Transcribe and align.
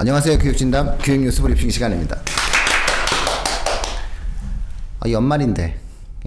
안녕하세요. 0.00 0.38
교육진담 0.38 0.96
교육뉴스 0.98 1.42
브리핑 1.42 1.70
시간입니다. 1.70 2.16
아, 5.00 5.10
연말인데 5.10 5.76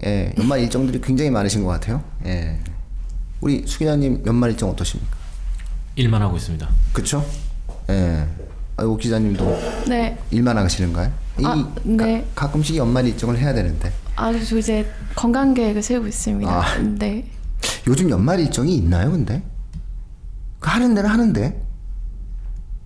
예, 0.04 0.34
연말 0.38 0.60
일정들이 0.60 1.00
굉장히 1.00 1.30
많으신 1.30 1.64
것 1.64 1.70
같아요. 1.70 2.04
예. 2.26 2.60
우리 3.40 3.66
수 3.66 3.78
기자님 3.78 4.24
연말 4.26 4.50
일정 4.50 4.68
어떠십니까? 4.68 5.16
일만 5.96 6.20
하고 6.20 6.36
있습니다. 6.36 6.68
그쵸? 6.92 7.24
예. 7.88 8.26
아, 8.76 8.82
오 8.84 8.94
기자님도 8.98 9.44
네. 9.88 10.18
일만 10.30 10.58
하시는가요? 10.58 11.10
이 11.38 11.44
아, 11.46 11.72
네. 11.82 12.26
가, 12.34 12.46
가끔씩 12.48 12.76
연말 12.76 13.06
일정을 13.06 13.38
해야 13.38 13.54
되는데 13.54 13.90
아, 14.16 14.30
저 14.46 14.58
이제 14.58 14.86
건강 15.14 15.54
계획을 15.54 15.82
세우고 15.82 16.08
있습니다. 16.08 16.50
아. 16.50 16.78
네. 16.98 17.24
요즘 17.86 18.10
연말 18.10 18.38
일정이 18.40 18.76
있나요, 18.76 19.10
근데? 19.12 19.42
그 20.60 20.68
하는 20.68 20.94
데는 20.94 21.08
하는데. 21.08 21.71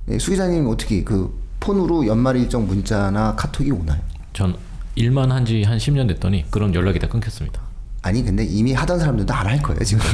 예, 0.09 0.19
수 0.19 0.31
기자님 0.31 0.67
어떻게 0.69 1.03
그 1.03 1.33
폰으로 1.61 2.07
연말 2.07 2.37
일정 2.37 2.67
문자나 2.67 3.35
카톡이 3.35 3.71
오나요? 3.73 4.01
전 4.33 4.57
일만 4.95 5.31
한 5.33 5.45
지 5.45 5.63
한 5.65 5.79
10년 5.79 6.09
됐더니 6.09 6.45
그런 6.51 6.75
연락이 6.75 6.99
다 6.99 7.09
끊겼습니다. 7.09 7.61
아니 8.03 8.25
근데 8.25 8.45
이미 8.45 8.73
하던 8.73 8.99
사람들도 9.01 9.33
안 9.35 9.47
할 9.47 9.61
거예요 9.61 9.81
지금. 9.85 10.05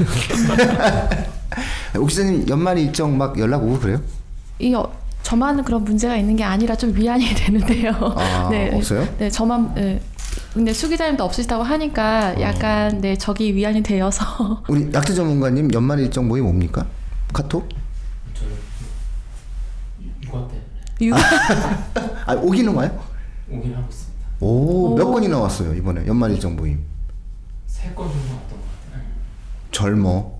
오 1.98 2.06
기자님 2.06 2.48
연말 2.48 2.78
일정 2.78 3.16
막 3.18 3.38
연락 3.38 3.62
오고 3.64 3.78
그래요? 3.80 4.00
이 4.58 4.74
어, 4.74 4.90
저만 5.22 5.62
그런 5.64 5.84
문제가 5.84 6.16
있는 6.16 6.36
게 6.36 6.42
아니라 6.44 6.74
좀 6.74 6.94
위안이 6.96 7.26
되는데요. 7.36 7.92
아, 8.16 8.50
없어요? 8.72 9.06
네, 9.18 9.28
저만 9.30 9.74
네. 9.74 10.00
근데 10.54 10.72
수 10.72 10.88
기자님도 10.88 11.22
없으시다고 11.24 11.62
어. 11.62 11.66
하니까 11.66 12.40
약간 12.40 12.98
네, 13.02 13.16
저기 13.16 13.54
위안이 13.54 13.82
되어서 13.82 14.62
우리 14.68 14.88
약대 14.94 15.12
전문가님 15.14 15.68
연말 15.74 16.00
일정 16.00 16.26
모임 16.26 16.46
옵니까? 16.46 16.86
카톡? 17.34 17.68
육아 20.24 20.48
아 22.26 22.34
오기는 22.34 22.72
와요? 22.74 23.02
오긴 23.50 23.74
하고 23.74 23.86
있습니다. 23.88 24.22
오몇 24.40 25.06
오. 25.06 25.12
건이나 25.12 25.38
왔어요 25.38 25.74
이번에 25.74 26.06
연말 26.06 26.30
일정 26.32 26.54
모임. 26.56 26.80
세건 27.66 28.08
정도 28.08 28.18
왔던 28.34 28.48
것 28.50 28.56
같아요. 28.90 29.04
젊어. 29.70 30.32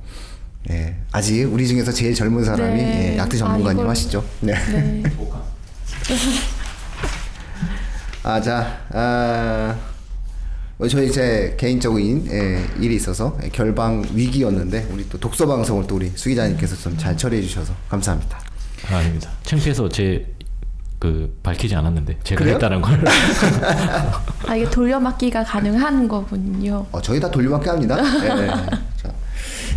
예 0.71 0.97
아직 1.11 1.45
우리 1.53 1.67
중에서 1.67 1.91
제일 1.91 2.15
젊은 2.15 2.45
사람이 2.45 2.75
네. 2.77 3.13
예, 3.15 3.19
약대 3.19 3.37
아, 3.37 3.39
전문가님 3.41 3.79
이걸- 3.81 3.91
하시죠. 3.91 4.25
네. 4.41 4.53
네. 4.71 5.03
아, 8.25 8.41
자, 8.41 8.79
아, 8.91 9.77
뭐 10.79 10.87
저희 10.87 11.11
제 11.11 11.55
개인적인 11.59 12.29
예, 12.31 12.65
일이 12.81 12.95
있어서 12.95 13.37
예, 13.43 13.49
결방 13.49 14.05
위기였는데 14.15 14.89
우리 14.93 15.09
또 15.09 15.19
독서 15.19 15.47
방송을 15.47 15.87
또 15.89 15.97
우리 15.97 16.11
수 16.15 16.29
기자님께서 16.29 16.77
좀 16.77 16.97
잘 16.97 17.17
처리해 17.17 17.43
주셔서 17.43 17.75
감사합니다. 17.89 18.39
아, 18.91 18.97
아닙니다. 18.99 19.31
창피해서 19.43 19.89
제 19.89 20.32
그 21.03 21.37
밝히지 21.43 21.75
않았는데 21.75 22.21
제가 22.23 22.39
그래요? 22.39 22.55
했다는 22.55 22.81
걸. 22.81 23.05
아, 24.47 24.55
이게 24.55 24.71
돌려막기가 24.71 25.43
가능한 25.43 26.07
거군요. 26.07 26.87
어, 26.93 27.03
저희 27.03 27.19
다 27.19 27.29
돌려막기 27.29 27.69
합니다. 27.69 27.99
예, 28.23 28.29
예. 28.47 28.47
자, 28.97 29.13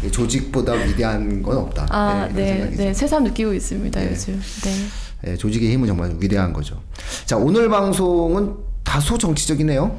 이 0.04 0.12
조직보다 0.12 0.74
위대한 0.74 1.42
건 1.42 1.58
없다. 1.58 1.88
아, 1.90 2.30
네. 2.32 2.50
생각이죠. 2.50 2.84
네. 2.84 2.94
새삼 2.94 3.24
느끼고 3.24 3.56
있습니다, 3.56 4.00
네. 4.00 4.12
요즘. 4.12 4.40
네. 4.66 5.32
예, 5.32 5.36
조직의 5.36 5.72
힘은 5.72 5.88
정말 5.88 6.16
위대한 6.20 6.54
거죠. 6.54 6.80
자, 7.26 7.38
오늘 7.38 7.70
방송은 7.70 8.54
다소 8.84 9.18
정치적이네요. 9.18 9.98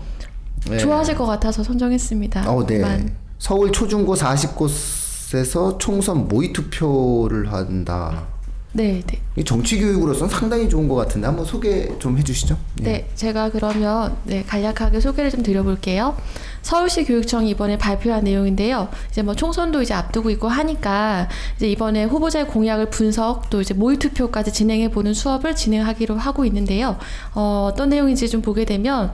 예. 0.70 0.78
좋아하실 0.78 1.16
것 1.16 1.26
같아서 1.26 1.64
선정했습니다. 1.64 2.48
어, 2.48 2.64
네. 2.64 2.78
만. 2.78 3.16
서울 3.40 3.72
초중고 3.72 4.14
40곳에서 4.14 5.80
총선 5.80 6.28
모의 6.28 6.52
투표를 6.52 7.52
한다. 7.52 8.28
네, 8.76 9.02
네. 9.06 9.20
이 9.36 9.44
정치 9.44 9.78
교육으로서는 9.80 10.30
상당히 10.30 10.68
좋은 10.68 10.86
것 10.86 10.96
같은데 10.96 11.26
한번 11.26 11.46
소개 11.46 11.98
좀 11.98 12.18
해주시죠. 12.18 12.58
예. 12.80 12.84
네, 12.84 13.10
제가 13.14 13.50
그러면 13.50 14.14
네, 14.24 14.42
간략하게 14.42 15.00
소개를 15.00 15.30
좀 15.30 15.42
드려볼게요. 15.42 16.14
서울시 16.60 17.04
교육청이 17.04 17.48
이번에 17.50 17.78
발표한 17.78 18.24
내용인데요. 18.24 18.88
이제 19.10 19.22
뭐 19.22 19.34
총선도 19.34 19.80
이제 19.80 19.94
앞두고 19.94 20.28
있고 20.30 20.48
하니까 20.48 21.28
이제 21.56 21.68
이번에 21.70 22.04
후보자의 22.04 22.48
공약을 22.48 22.90
분석 22.90 23.48
또 23.48 23.62
이제 23.62 23.72
모의 23.72 23.96
투표까지 23.96 24.52
진행해 24.52 24.90
보는 24.90 25.14
수업을 25.14 25.56
진행하기로 25.56 26.16
하고 26.16 26.44
있는데요. 26.44 26.98
어, 27.34 27.70
어떤 27.72 27.88
내용인지 27.88 28.28
좀 28.28 28.42
보게 28.42 28.66
되면 28.66 29.10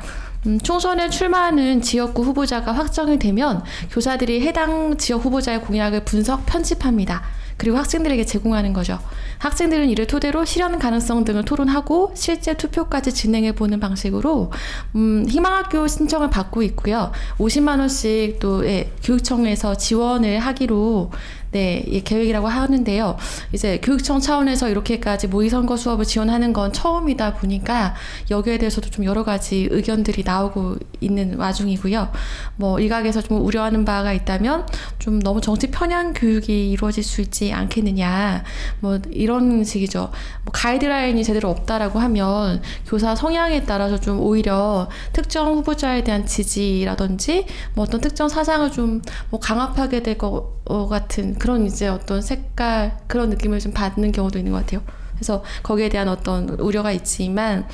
음, 0.46 0.58
총선에 0.58 1.08
출마하는 1.08 1.82
지역구 1.82 2.24
후보자가 2.24 2.72
확정이 2.72 3.16
되면 3.16 3.62
교사들이 3.92 4.44
해당 4.44 4.96
지역 4.96 5.24
후보자의 5.24 5.60
공약을 5.60 6.04
분석 6.04 6.46
편집합니다. 6.46 7.22
그리고 7.56 7.76
학생들에게 7.78 8.24
제공하는 8.24 8.72
거죠. 8.72 8.98
학생들은 9.38 9.88
이를 9.88 10.06
토대로 10.06 10.44
실현 10.44 10.78
가능성 10.78 11.24
등을 11.24 11.44
토론하고 11.44 12.12
실제 12.14 12.54
투표까지 12.54 13.12
진행해 13.12 13.52
보는 13.52 13.80
방식으로 13.80 14.52
음, 14.94 15.26
희망학교 15.28 15.86
신청을 15.86 16.30
받고 16.30 16.62
있고요. 16.62 17.12
50만 17.38 17.78
원씩 17.80 18.38
또 18.38 18.66
예, 18.66 18.92
교육청에서 19.02 19.76
지원을 19.76 20.38
하기로 20.38 21.10
네, 21.52 21.84
예, 21.88 22.00
계획이라고 22.00 22.48
하는데요. 22.48 23.16
이제 23.52 23.78
교육청 23.82 24.20
차원에서 24.20 24.68
이렇게까지 24.68 25.28
모의 25.28 25.50
선거 25.50 25.76
수업을 25.76 26.04
지원하는 26.04 26.52
건 26.52 26.72
처음이다 26.72 27.34
보니까 27.34 27.94
여기에 28.30 28.58
대해서도 28.58 28.90
좀 28.90 29.04
여러 29.04 29.24
가지 29.24 29.68
의견들이 29.70 30.24
나오고 30.24 30.76
있는 31.00 31.38
와중이고요. 31.38 32.10
뭐 32.56 32.80
일각에서 32.80 33.22
좀 33.22 33.44
우려하는 33.44 33.84
바가 33.84 34.12
있다면 34.12 34.66
좀 34.98 35.20
너무 35.20 35.40
정치 35.40 35.70
편향 35.70 36.12
교육이 36.12 36.70
이루어질 36.70 37.04
수 37.04 37.20
있지 37.20 37.52
않겠느냐. 37.52 38.44
뭐 38.80 38.98
이런 39.10 39.64
식이죠. 39.64 40.10
뭐 40.44 40.52
가이드라인이 40.52 41.22
제대로 41.22 41.50
없다라고 41.50 41.98
하면 41.98 42.62
교사 42.86 43.14
성향에 43.14 43.64
따라서 43.64 43.98
좀 43.98 44.20
오히려 44.20 44.88
특정 45.12 45.48
후보자에 45.54 46.02
대한 46.04 46.26
지지라든지 46.26 47.46
뭐 47.74 47.84
어떤 47.84 48.00
특정 48.00 48.28
사상을 48.28 48.70
좀 48.72 49.02
뭐 49.30 49.40
강압하게 49.40 50.02
될것 50.02 50.61
같은 50.64 51.34
그런 51.34 51.66
이제 51.66 51.88
어떤 51.88 52.22
색깔 52.22 52.98
그런 53.06 53.30
느낌을 53.30 53.58
좀 53.58 53.72
받는 53.72 54.12
경우도 54.12 54.38
있는 54.38 54.52
것 54.52 54.58
같아요. 54.58 54.82
그래서 55.14 55.42
거기에 55.62 55.88
대한 55.88 56.08
어떤 56.08 56.48
우려가 56.48 56.90
있지만 56.92 57.66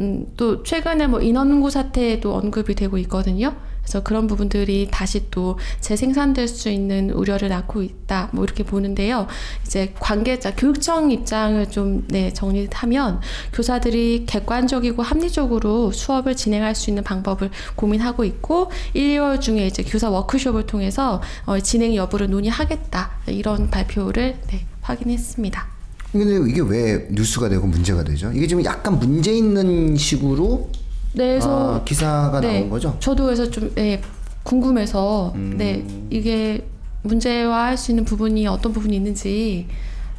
음, 0.00 0.26
또 0.36 0.62
최근에 0.62 1.06
뭐 1.06 1.20
인원고 1.20 1.70
사태도 1.70 2.34
언급이 2.34 2.74
되고 2.74 2.98
있거든요. 2.98 3.54
그래서 3.86 4.02
그런 4.02 4.26
부분들이 4.26 4.88
다시 4.90 5.30
또 5.30 5.58
재생산될 5.80 6.48
수 6.48 6.68
있는 6.68 7.10
우려를 7.10 7.48
낳고 7.48 7.82
있다. 7.82 8.30
뭐 8.32 8.42
이렇게 8.42 8.64
보는데요. 8.64 9.28
이제 9.64 9.94
관계자 10.00 10.54
교육청 10.54 11.12
입장을 11.12 11.70
좀 11.70 12.04
네, 12.08 12.32
정리하면 12.32 13.20
교사들이 13.52 14.24
객관적이고 14.26 15.02
합리적으로 15.02 15.92
수업을 15.92 16.34
진행할 16.34 16.74
수 16.74 16.90
있는 16.90 17.04
방법을 17.04 17.50
고민하고 17.76 18.24
있고 18.24 18.72
1, 18.94 19.18
2월 19.18 19.40
중에 19.40 19.68
이제 19.68 19.84
교사 19.84 20.10
워크숍을 20.10 20.66
통해서 20.66 21.22
어, 21.44 21.60
진행 21.60 21.94
여부를 21.94 22.28
논의하겠다. 22.28 23.10
이런 23.28 23.70
발표를 23.70 24.36
네, 24.48 24.66
확인했습니다. 24.80 25.76
근데 26.10 26.50
이게 26.50 26.60
왜 26.60 27.06
뉴스가 27.10 27.48
되고 27.48 27.66
문제가 27.66 28.02
되죠? 28.02 28.32
이게 28.32 28.48
지금 28.48 28.64
약간 28.64 28.98
문제 28.98 29.32
있는 29.32 29.96
식으로 29.96 30.70
네, 31.16 31.28
그래서 31.28 31.76
아, 31.76 31.84
기사가 31.84 32.40
네, 32.40 32.60
나온 32.60 32.70
거죠? 32.70 32.96
저도 33.00 33.24
그래서 33.24 33.50
좀 33.50 33.72
예, 33.78 34.00
궁금해서 34.42 35.32
음. 35.34 35.54
네 35.56 35.84
이게 36.10 36.66
문제화할 37.02 37.76
수 37.78 37.90
있는 37.90 38.04
부분이 38.04 38.46
어떤 38.46 38.72
부분이 38.72 38.94
있는지 38.94 39.66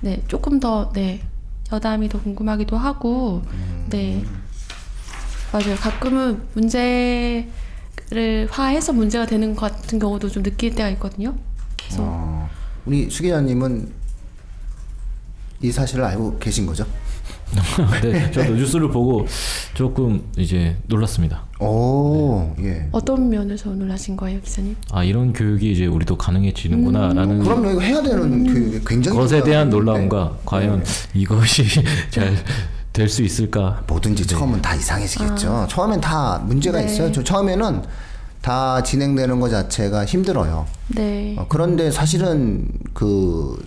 네 0.02 0.22
조금 0.28 0.60
더 0.60 0.92
네 0.94 1.22
여담이 1.72 2.10
더 2.10 2.22
궁금하기도 2.22 2.78
하고 2.78 3.42
음. 3.52 3.86
네 3.90 4.24
맞아요 5.52 5.76
가끔은 5.76 6.42
문제를 6.54 7.48
화해서 8.50 8.94
문제가 8.94 9.26
되는 9.26 9.56
것 9.56 9.72
같은 9.72 10.00
경우도 10.00 10.30
좀 10.30 10.44
느낄 10.44 10.74
때가 10.76 10.90
있거든요. 10.92 11.36
그래서 11.78 12.02
어, 12.04 12.50
우리 12.86 13.10
수 13.10 13.22
기자님은 13.22 13.92
이 15.62 15.72
사실을 15.72 16.04
알고 16.06 16.40
계신 16.40 16.66
거죠? 16.66 16.86
네, 18.02 18.32
저도 18.32 18.54
뉴스를 18.54 18.90
보고 18.90 19.26
조금 19.74 20.22
이제 20.38 20.76
놀랐습니다. 20.88 21.44
오, 21.60 22.54
예. 22.60 22.88
어떤 22.92 23.30
면에서 23.30 23.70
놀라신 23.72 24.16
거예요, 24.18 24.40
기자님? 24.42 24.76
아 24.92 25.04
이런 25.04 25.34
교육이 25.34 25.72
이제 25.72 25.86
우리도 25.86 26.18
가능해지는구나라는 26.18 27.40
그럼요, 27.40 27.72
이거 27.72 27.82
해야 27.82 28.02
되는 28.02 28.46
그 28.46 28.82
굉장히 28.86 29.18
것에 29.18 29.44
대한. 29.44 29.70
놀라움과 29.70 30.38
과연 30.46 30.84
이것이 31.14 31.64
잘 32.12 32.36
될 32.94 33.08
수 33.10 33.22
있을까? 33.22 33.84
뭐든지 33.86 34.26
처음은 34.26 34.60
다 34.60 34.74
이상해지겠죠. 34.74 35.68
처음엔 35.70 36.02
다 36.02 36.42
문제가 36.48 36.80
네. 36.80 36.86
있어요. 36.86 37.12
저 37.12 37.24
처음에는 37.24 37.84
다 38.42 38.82
진행되는 38.82 39.40
것 39.40 39.50
자체가 39.50 40.04
힘들어요. 40.06 40.66
네. 40.96 41.36
어, 41.38 41.46
그런데 41.48 41.92
사실은 41.92 42.68
그 42.96 43.64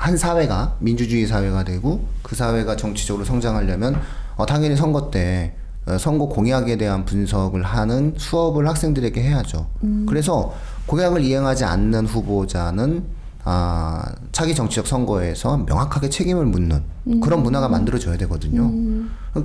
한 0.00 0.16
사회가 0.16 0.76
민주주의 0.78 1.26
사회가 1.26 1.62
되고 1.62 2.02
그 2.22 2.34
사회가 2.34 2.74
정치적으로 2.74 3.22
성장하려면 3.22 4.00
어, 4.36 4.46
당연히 4.46 4.74
선거 4.74 5.10
때 5.10 5.54
어, 5.84 5.98
선거 5.98 6.24
공약에 6.26 6.78
대한 6.78 7.04
분석을 7.04 7.62
하는 7.62 8.14
수업을 8.16 8.66
학생들에게 8.66 9.22
해야죠. 9.22 9.66
그래서 10.08 10.54
공약을 10.86 11.22
이행하지 11.22 11.64
않는 11.66 12.06
후보자는 12.06 13.04
아, 13.44 14.02
차기 14.32 14.54
정치적 14.54 14.86
선거에서 14.86 15.58
명확하게 15.58 16.08
책임을 16.08 16.46
묻는 16.46 16.82
그런 17.22 17.42
문화가 17.42 17.68
만들어져야 17.68 18.16
되거든요. 18.18 18.70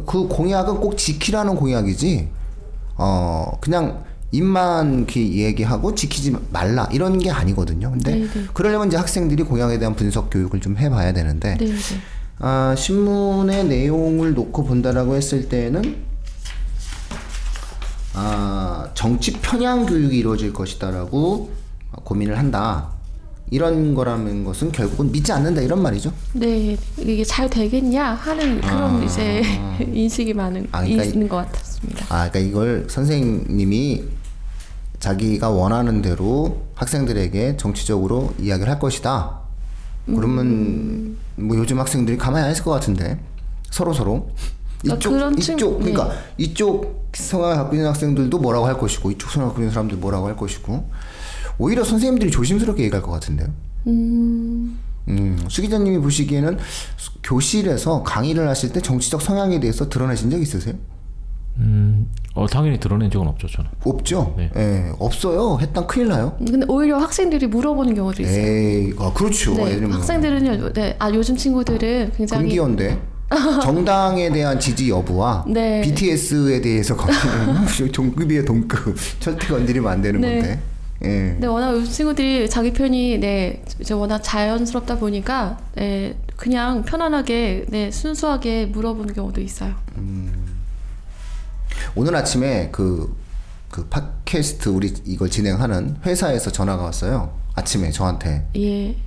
그 0.05 0.27
공약은 0.29 0.79
꼭 0.79 0.97
지키라는 0.97 1.55
공약이지, 1.55 2.29
어, 2.97 3.57
그냥 3.61 4.03
입만 4.35 4.97
이렇게 4.97 5.21
얘기하고 5.33 5.95
지키지 5.95 6.35
말라 6.51 6.87
이런 6.91 7.17
게 7.19 7.31
아니거든요. 7.31 7.91
근데 7.91 8.15
네, 8.15 8.27
네. 8.27 8.45
그러려면 8.53 8.87
이제 8.87 8.97
학생들이 8.97 9.43
공약에 9.43 9.79
대한 9.79 9.95
분석 9.95 10.29
교육을 10.29 10.59
좀 10.59 10.77
해봐야 10.77 11.13
되는데, 11.13 11.55
네, 11.57 11.65
네. 11.65 11.73
아, 12.39 12.75
신문의 12.77 13.65
내용을 13.65 14.33
놓고 14.33 14.65
본다라고 14.65 15.15
했을 15.15 15.47
때는 15.47 15.95
아, 18.13 18.89
정치 18.93 19.33
편향 19.33 19.85
교육이 19.85 20.17
이루어질 20.17 20.53
것이다라고 20.53 21.51
고민을 22.03 22.37
한다. 22.37 22.89
이런 23.51 23.93
거라는 23.93 24.43
것은 24.43 24.71
결국은 24.71 25.11
믿지 25.11 25.31
않는다 25.31 25.61
이런 25.61 25.79
말이죠. 25.81 26.11
네, 26.33 26.75
이게 26.97 27.23
잘 27.23 27.47
되겠냐 27.47 28.13
하는 28.15 28.59
그런 28.59 29.01
아. 29.01 29.03
이제 29.03 29.43
인식이 29.93 30.33
많은 30.33 30.67
아, 30.71 30.79
그러니까 30.81 31.03
이- 31.03 31.09
있는 31.09 31.29
것 31.29 31.37
같았습니다. 31.37 32.05
아, 32.09 32.29
그러니까 32.29 32.39
이걸 32.39 32.87
선생님이 32.89 34.03
자기가 34.99 35.49
원하는 35.49 36.01
대로 36.01 36.63
학생들에게 36.75 37.57
정치적으로 37.57 38.33
이야기를 38.39 38.71
할 38.71 38.79
것이다. 38.79 39.39
그러면 40.05 41.17
뭐 41.35 41.57
요즘 41.57 41.79
학생들이 41.79 42.17
가만히 42.17 42.45
안 42.45 42.51
있을 42.51 42.63
것 42.63 42.71
같은데 42.71 43.19
서로 43.71 43.91
서로 43.93 44.29
그러니까 44.81 44.97
이쪽 45.09 45.41
친- 45.41 45.55
이쪽 45.55 45.79
그러니까 45.79 46.07
네. 46.09 46.15
이쪽 46.37 47.09
성향을 47.13 47.55
갖고 47.55 47.75
있는 47.75 47.89
학생들도 47.89 48.37
뭐라고 48.37 48.67
할 48.67 48.77
것이고 48.77 49.09
이쪽 49.11 49.31
성향을 49.31 49.49
갖고 49.49 49.61
있는 49.61 49.73
사람들 49.73 49.97
뭐라고 49.97 50.27
할 50.27 50.35
것이고 50.37 50.89
오히려 51.57 51.83
선생님들이 51.83 52.29
조심스럽게 52.31 52.83
얘기할 52.83 53.01
것 53.01 53.11
같은데요. 53.11 53.47
음, 53.87 54.77
음, 55.07 55.45
수 55.49 55.61
기자님이 55.61 55.99
보시기에는 55.99 56.57
수- 56.97 57.11
교실에서 57.23 58.03
강의를 58.03 58.47
하실 58.47 58.71
때 58.73 58.81
정치적 58.81 59.21
성향에 59.21 59.59
대해서 59.59 59.89
드러내신 59.89 60.29
적 60.29 60.39
있으세요? 60.39 60.75
음, 61.57 62.09
어, 62.33 62.47
당연히 62.47 62.79
드러낸 62.79 63.09
적은 63.09 63.27
없죠 63.27 63.47
저는. 63.47 63.69
없죠. 63.85 64.33
네. 64.37 64.49
예, 64.57 64.91
없어요. 64.99 65.57
했단 65.61 65.87
큰일 65.87 66.09
나요. 66.09 66.35
근데 66.37 66.65
오히려 66.67 66.97
학생들이 66.97 67.47
물어보는 67.47 67.95
경우도 67.95 68.23
있어요. 68.23 68.45
에이, 68.45 68.93
아, 68.99 69.11
그렇죠. 69.13 69.53
네, 69.55 69.67
예를 69.67 69.79
들면 69.79 69.97
학생들은요, 69.97 70.73
네, 70.73 70.95
아 70.99 71.09
요즘 71.11 71.35
친구들은 71.37 72.11
굉장히 72.17 72.43
금기어인데 72.43 72.99
정당에 73.63 74.31
대한 74.31 74.59
지지 74.59 74.89
여부와 74.89 75.45
네. 75.47 75.81
BTS에 75.81 76.61
대해서 76.61 76.95
건드리면 76.95 77.65
동급이에요 77.91 78.45
동급 78.45 78.95
절대 79.19 79.47
건드리면 79.47 79.91
안 79.91 80.01
되는 80.01 80.19
네. 80.21 80.35
건데. 80.35 80.59
예. 81.03 81.35
네, 81.39 81.47
워낙 81.47 81.73
요즘 81.73 81.91
친구들이 81.91 82.49
자기 82.49 82.71
편이 82.71 83.19
네 83.19 83.61
이제 83.79 83.93
워낙 83.93 84.19
자연스럽다 84.19 84.97
보니까 84.97 85.57
네, 85.75 86.15
그냥 86.37 86.83
편안하게 86.83 87.65
네 87.69 87.91
순수하게 87.91 88.67
물어보는 88.67 89.13
경우도 89.13 89.41
있어요. 89.41 89.75
오늘 91.95 92.15
아침에 92.15 92.69
그, 92.71 93.15
그 93.69 93.85
팟캐스트 93.87 94.69
우리 94.69 94.93
이걸 95.05 95.29
진행하는 95.29 95.97
회사에서 96.05 96.51
전화가 96.51 96.83
왔어요. 96.83 97.33
아침에 97.55 97.91
저한테. 97.91 98.47
예, 98.55 98.89
예, 98.89 98.97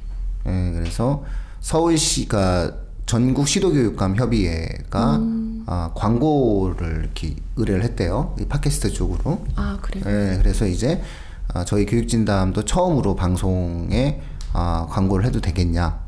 그래서 0.45 1.25
서울시가 1.61 2.73
전국 3.07 3.49
시도교육감 3.49 4.17
협의회가 4.17 5.17
음. 5.17 5.65
아, 5.67 5.91
광고를 5.95 7.01
이렇게 7.01 7.37
의뢰를 7.57 7.83
했대요. 7.85 8.35
이 8.41 8.45
팟캐스트 8.45 8.93
쪽으로. 8.93 9.45
아 9.57 9.79
그래요. 9.81 10.05
예, 10.07 10.39
그래서 10.39 10.67
이제 10.67 11.03
아, 11.49 11.65
저희 11.65 11.87
교육진담도 11.87 12.65
처음으로 12.65 13.17
방송에 13.17 14.21
아, 14.53 14.87
광고를 14.91 15.27
해도 15.27 15.41
되겠냐. 15.41 16.01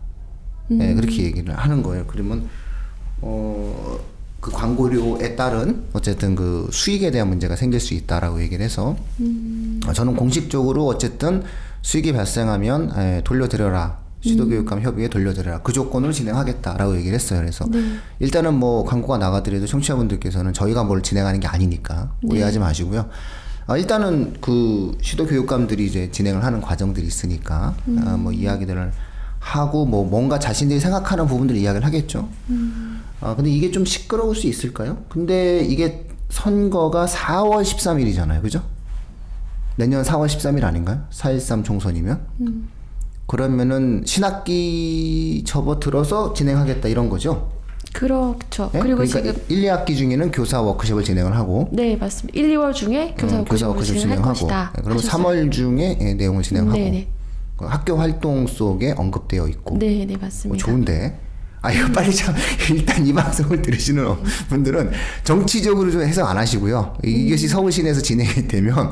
음. 0.70 0.80
예, 0.80 0.94
그렇게 0.94 1.24
얘기를 1.24 1.54
하는 1.54 1.82
거예요. 1.82 2.06
그러면 2.06 2.48
어, 3.22 3.98
그 4.40 4.50
광고료에 4.50 5.36
따른 5.36 5.84
어쨌든 5.92 6.34
그 6.34 6.68
수익에 6.72 7.10
대한 7.10 7.28
문제가 7.28 7.56
생길 7.56 7.78
수 7.78 7.94
있다라고 7.94 8.40
얘기를 8.42 8.64
해서 8.64 8.96
음. 9.20 9.80
어, 9.86 9.92
저는 9.92 10.16
공식적으로 10.16 10.86
어쨌든 10.86 11.42
수익이 11.82 12.12
발생하면 12.12 12.98
에, 12.98 13.20
돌려드려라. 13.24 14.00
시도교육감 14.22 14.82
협의회 14.82 15.08
돌려드려라. 15.08 15.62
그 15.62 15.72
조건을 15.72 16.12
진행하겠다라고 16.12 16.94
얘기를 16.98 17.14
했어요. 17.14 17.40
그래서 17.40 17.64
일단은 18.18 18.52
뭐 18.52 18.84
광고가 18.84 19.16
나가더라도 19.16 19.66
청취자분들께서는 19.66 20.52
저희가 20.52 20.84
뭘 20.84 21.02
진행하는 21.02 21.40
게 21.40 21.46
아니니까 21.46 22.12
오해하지 22.24 22.58
마시고요. 22.58 23.08
아, 23.66 23.78
일단은 23.78 24.34
그 24.42 24.98
시도교육감들이 25.00 25.86
이제 25.86 26.10
진행을 26.10 26.44
하는 26.44 26.60
과정들이 26.60 27.06
있으니까 27.06 27.74
아, 28.04 28.16
뭐 28.18 28.30
이야기들을 28.32 28.92
하고 29.40 29.86
뭐 29.86 30.04
뭔가 30.04 30.38
자신들이 30.38 30.78
생각하는 30.78 31.26
부분들 31.26 31.56
이야기를 31.56 31.84
하겠죠. 31.84 32.28
아 33.20 33.34
근데 33.34 33.50
이게 33.50 33.70
좀 33.72 33.84
시끄러울 33.84 34.36
수 34.36 34.46
있을까요? 34.46 34.98
근데 35.08 35.64
이게 35.64 36.06
선거가 36.28 37.06
4월 37.06 37.62
13일이잖아요, 37.62 38.40
그죠? 38.42 38.62
내년 39.76 40.02
4월 40.02 40.26
13일 40.26 40.62
아닌가요? 40.64 41.02
4.13 41.10 41.64
총선이면? 41.64 42.20
그러면은 43.26 44.02
신학기 44.06 45.42
접어들어서 45.46 46.34
진행하겠다 46.34 46.88
이런 46.88 47.08
거죠? 47.08 47.50
그렇죠. 47.92 48.70
예? 48.74 48.78
그리고 48.78 48.98
그러니까 48.98 49.20
지금 49.20 49.42
1, 49.48 49.62
2학기 49.64 49.96
중에는 49.96 50.30
교사 50.30 50.60
워크숍을 50.60 51.02
진행을 51.02 51.34
하고 51.34 51.68
네 51.72 51.96
맞습니다. 51.96 52.38
1, 52.38 52.56
2월 52.56 52.72
중에 52.74 53.14
교사 53.18 53.38
음, 53.38 53.44
교사 53.44 53.66
워크숍을 53.68 53.68
워크숍 53.68 53.98
진행할 53.98 54.34
진행하고 54.34 54.34
것이다. 54.34 54.72
예, 54.78 54.82
그러면 54.82 54.98
하셨어요. 55.04 55.24
3월 55.24 55.50
중에 55.52 55.98
예, 56.00 56.14
내용을 56.14 56.42
진행하고 56.42 56.76
네네. 56.78 57.08
그 57.60 57.66
학교 57.66 57.94
활동 57.98 58.46
속에 58.46 58.94
언급되어 58.96 59.46
있고 59.48 59.78
네, 59.78 60.06
네뭐 60.06 60.18
맞습니다. 60.22 60.64
좋은데. 60.64 61.20
아 61.60 61.70
이거 61.70 61.92
빨리 61.92 62.10
참 62.14 62.34
일단 62.72 63.06
이 63.06 63.12
방송을 63.12 63.60
들으시는 63.60 64.02
분들은 64.48 64.92
정치적으로 65.24 65.90
좀 65.90 66.00
해석 66.00 66.26
안 66.26 66.38
하시고요. 66.38 66.96
이것이 67.04 67.48
서울 67.48 67.70
시내에서 67.70 68.00
진행이 68.00 68.48
되면 68.48 68.90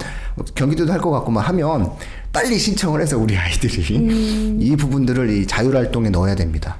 경기도도 0.54 0.92
할 0.92 1.00
것 1.00 1.10
같고만 1.10 1.42
하면 1.46 1.90
빨리 2.30 2.58
신청을 2.58 3.00
해서 3.00 3.16
우리 3.16 3.34
아이들이 3.38 4.58
이 4.60 4.76
부분들을 4.76 5.30
이 5.30 5.46
자율 5.46 5.74
활동에 5.74 6.10
넣어야 6.10 6.34
됩니다. 6.34 6.76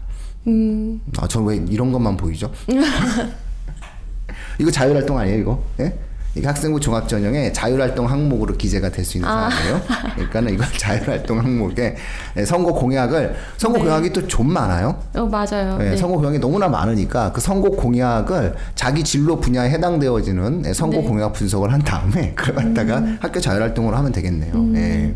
음, 0.47 1.01
아, 1.17 1.27
전 1.27 1.47
왜 1.47 1.57
이런 1.71 1.91
것만 1.91 2.19
보이죠? 2.19 2.53
이거 4.59 4.71
자율 4.71 4.95
활동 4.95 5.17
아니에요, 5.19 5.39
이거? 5.39 5.65
예? 5.81 5.99
이게 6.39 6.47
학생부 6.47 6.79
종합전형에 6.81 7.53
자율활동 7.53 8.09
항목으로 8.09 8.57
기재가 8.57 8.91
될 8.91 9.05
수 9.05 9.17
있는 9.17 9.29
아. 9.29 9.51
사항이에요. 9.51 9.81
그러니까는 10.15 10.55
이건 10.55 10.67
자율활동 10.79 11.39
항목에 11.39 11.97
예, 12.37 12.45
선거 12.45 12.73
공약을 12.73 13.35
선거 13.57 13.79
네. 13.79 13.85
공약이 13.85 14.13
또 14.13 14.29
좀 14.29 14.53
많아요. 14.53 14.97
어 15.15 15.25
맞아요. 15.27 15.79
예, 15.81 15.91
네. 15.91 15.97
선거 15.97 16.17
공약이 16.17 16.39
너무나 16.39 16.69
많으니까 16.69 17.33
그 17.33 17.41
선거 17.41 17.71
공약을 17.71 18.55
자기 18.75 19.03
진로 19.03 19.41
분야에 19.41 19.71
해당되어지는 19.71 20.65
예, 20.67 20.73
선거 20.73 20.99
네. 20.99 21.03
음. 21.05 21.09
공약 21.09 21.33
분석을 21.33 21.73
한 21.73 21.81
다음에 21.81 22.33
그걸 22.37 22.55
갖다가 22.55 23.03
학교 23.21 23.41
자율활동으로 23.41 23.97
하면 23.97 24.13
되겠네요. 24.13 24.53
예. 24.77 25.15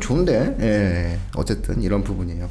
좋은데, 0.00 0.56
예. 0.60 1.18
어쨌든 1.34 1.82
이런 1.82 2.02
부분이에요. 2.04 2.48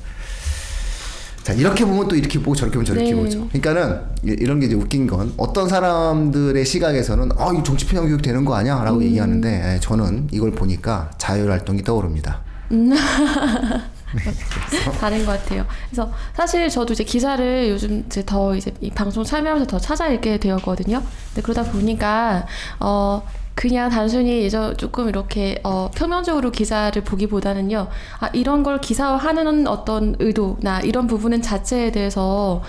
자 1.46 1.54
이렇게 1.54 1.86
보면 1.86 2.08
또 2.08 2.16
이렇게 2.16 2.40
보고 2.40 2.56
저렇게 2.56 2.74
보면 2.74 2.86
저렇게 2.88 3.14
네. 3.14 3.16
보죠. 3.16 3.48
그러니까는 3.50 4.02
이- 4.24 4.36
이런 4.40 4.60
게 4.60 4.66
이제 4.66 4.74
웃긴 4.74 5.06
건 5.06 5.32
어떤 5.38 5.70
사람들의 5.70 6.66
시각에서는 6.66 7.30
아 7.38 7.52
이거 7.54 7.62
정치 7.62 7.86
편향 7.86 8.08
교육 8.08 8.24
되는 8.24 8.44
거 8.44 8.56
아니야라고 8.56 8.98
음. 8.98 9.04
얘기하는데 9.04 9.76
예, 9.76 9.80
저는 9.80 10.30
이걸 10.32 10.50
보니까 10.54 11.12
자율 11.20 11.52
활동이 11.52 11.84
떠오릅니다. 11.84 12.42
다른 15.00 15.24
것 15.24 15.34
같아요. 15.40 15.68
그래서 15.92 16.12
사실 16.36 16.68
저도 16.68 16.94
이제 16.94 17.04
기사를 17.04 17.70
요즘 17.70 18.04
이제 18.08 18.24
더 18.26 18.56
이제 18.56 18.74
이 18.82 18.90
방송 18.90 19.24
참여하면서 19.24 19.68
더 19.70 19.78
찾아 19.78 20.08
읽게 20.08 20.40
되었거든요. 20.40 21.00
근데 21.30 21.42
그러다 21.44 21.62
보니까 21.72 22.48
어 22.80 23.22
그냥 23.56 23.90
단순히 23.90 24.42
예전 24.44 24.76
조금 24.78 25.08
이렇게 25.08 25.60
어 25.64 25.90
표면적으로 25.96 26.52
기사를 26.52 27.02
보기보다는요. 27.04 27.88
아 28.20 28.28
이런 28.34 28.64
걸 28.64 28.80
기사화하는 28.82 29.68
어떤 29.68 30.16
의도나 30.20 30.82
이런 30.82 31.08
부분은 31.08 31.42
자체에 31.42 31.92
대해서 31.92 32.62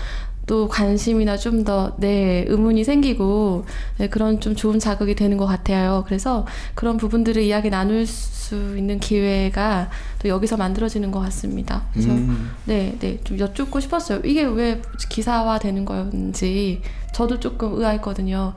또 0.45 0.69
관심이나 0.69 1.35
좀 1.35 1.65
더 1.65 1.91
네 1.99 2.45
의문이 2.47 2.85
생기고 2.85 3.65
네, 3.97 4.07
그런 4.07 4.39
좀 4.39 4.55
좋은 4.55 4.79
자극이 4.79 5.13
되는 5.15 5.35
것 5.35 5.45
같아요. 5.45 6.05
그래서 6.07 6.45
그런 6.73 6.95
부분들을 6.95 7.41
이야기 7.41 7.69
나눌 7.69 8.05
수 8.07 8.77
있는 8.77 8.97
기회가 9.01 9.89
또 10.19 10.29
여기서 10.29 10.55
만들어지는 10.55 11.11
것 11.11 11.19
같습니다. 11.19 11.83
그래서 11.91 12.11
음. 12.11 12.51
네, 12.63 12.95
네, 13.01 13.19
좀 13.25 13.37
여쭙고 13.37 13.81
싶었어요. 13.81 14.21
이게 14.23 14.43
왜 14.45 14.81
기사화 15.09 15.59
되는 15.59 15.83
거였는지 15.83 16.81
저도 17.13 17.41
조금 17.41 17.73
의아했거든요. 17.77 18.53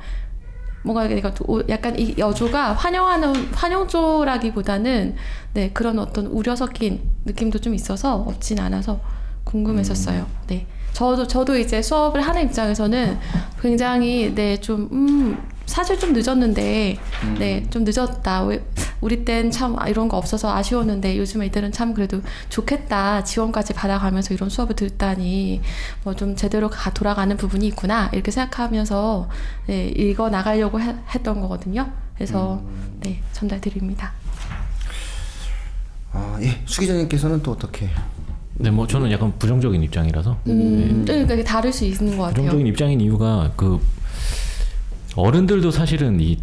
뭔가 0.83 1.07
내가 1.07 1.33
약간 1.69 1.99
이 1.99 2.15
여조가 2.17 2.73
환영하는 2.73 3.35
환영조라기보다는 3.53 5.15
네 5.55 5.71
그런 5.73 5.99
어떤 5.99 6.27
우려 6.27 6.57
섞인 6.57 7.01
느낌도 7.25 7.59
좀 7.59 7.75
있어서 7.75 8.17
없진 8.17 8.59
않아서 8.61 9.01
궁금했었어요. 9.45 10.27
네, 10.47 10.67
저도 10.93 11.27
저도 11.27 11.59
이제 11.59 11.83
수업을 11.83 12.21
하는 12.21 12.45
입장에서는 12.45 13.19
굉장히 13.61 14.33
네좀 14.35 14.89
음, 14.93 15.39
사실 15.67 15.99
좀 15.99 16.13
늦었는데 16.13 16.97
네좀 17.39 17.85
늦었다. 17.85 18.45
왜 18.45 18.65
우리 19.01 19.25
땐 19.25 19.51
참 19.51 19.77
이런 19.89 20.09
거 20.09 20.17
없어서 20.17 20.55
아쉬웠는데 20.55 21.17
요즘 21.19 21.43
애들은 21.43 21.73
참 21.73 21.95
그래도 21.95 22.21
좋겠다 22.51 23.25
지원까지 23.25 23.73
받아가면서 23.75 24.35
이런 24.35 24.49
수업을 24.51 24.77
듣다니 24.77 25.61
뭐 26.05 26.15
좀 26.15 26.37
제대로 26.37 26.69
가 26.69 26.93
돌아가는 26.93 27.35
부분이 27.37 27.67
있구나 27.69 28.11
이렇게 28.13 28.31
생각하면서 28.31 29.29
네, 29.69 29.89
읽어 29.89 30.29
나가려고 30.29 30.81
해- 30.81 30.97
했던 31.15 31.41
거거든요. 31.41 31.91
그래서 32.15 32.63
네 33.01 33.23
전달드립니다. 33.33 34.13
아, 36.13 36.39
예. 36.43 36.61
수 36.67 36.81
기자님께서는 36.81 37.43
또 37.43 37.53
어떻게? 37.53 37.89
네, 38.55 38.71
뭐 38.71 38.87
저는 38.87 39.11
약간 39.13 39.33
부정적인 39.39 39.83
입장이라서 39.85 40.37
음, 40.49 41.05
네, 41.07 41.13
그러니까 41.13 41.35
이게 41.35 41.45
다를 41.45 41.73
수 41.73 41.85
있는 41.85 42.17
것 42.19 42.25
같아요. 42.25 42.35
부정적인 42.35 42.67
입장인 42.67 43.01
이유가 43.01 43.53
그 43.57 43.81
어른들도 45.17 45.71
사실은 45.71 46.21
이 46.21 46.39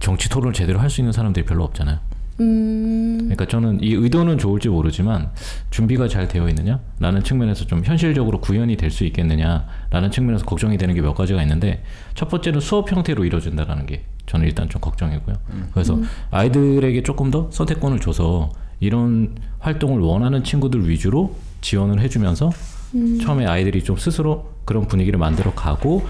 정치 0.00 0.28
토론을 0.28 0.52
제대로 0.52 0.78
할 0.78 0.90
수 0.90 1.00
있는 1.00 1.12
사람들이 1.12 1.44
별로 1.44 1.64
없잖아요. 1.64 1.98
음, 2.40 3.16
그러니까 3.20 3.46
저는 3.46 3.78
이 3.80 3.92
의도는 3.94 4.38
좋을지 4.38 4.68
모르지만 4.68 5.30
준비가 5.70 6.08
잘 6.08 6.26
되어 6.26 6.48
있느냐라는 6.48 7.22
측면에서 7.22 7.64
좀 7.66 7.82
현실적으로 7.84 8.40
구현이 8.40 8.76
될 8.76 8.90
수 8.90 9.04
있겠느냐라는 9.04 10.10
측면에서 10.10 10.44
걱정이 10.44 10.76
되는 10.76 10.94
게 10.96 11.00
몇 11.00 11.14
가지가 11.14 11.40
있는데 11.42 11.84
첫 12.14 12.28
번째는 12.28 12.58
수업 12.60 12.90
형태로 12.90 13.24
이루어진다라는 13.24 13.86
게 13.86 14.04
저는 14.26 14.46
일단 14.46 14.68
좀 14.68 14.80
걱정이고요. 14.80 15.36
그래서 15.72 15.94
아이들에게 16.32 17.02
조금 17.04 17.30
더 17.30 17.48
선택권을 17.52 18.00
줘서 18.00 18.50
이런 18.80 19.36
활동을 19.60 20.00
원하는 20.00 20.42
친구들 20.42 20.88
위주로 20.88 21.36
지원을 21.60 22.00
해주면서 22.00 22.50
처음에 23.22 23.46
아이들이 23.46 23.82
좀 23.84 23.96
스스로 23.96 24.52
그런 24.64 24.86
분위기를 24.88 25.18
만들어 25.18 25.52
가고 25.54 26.04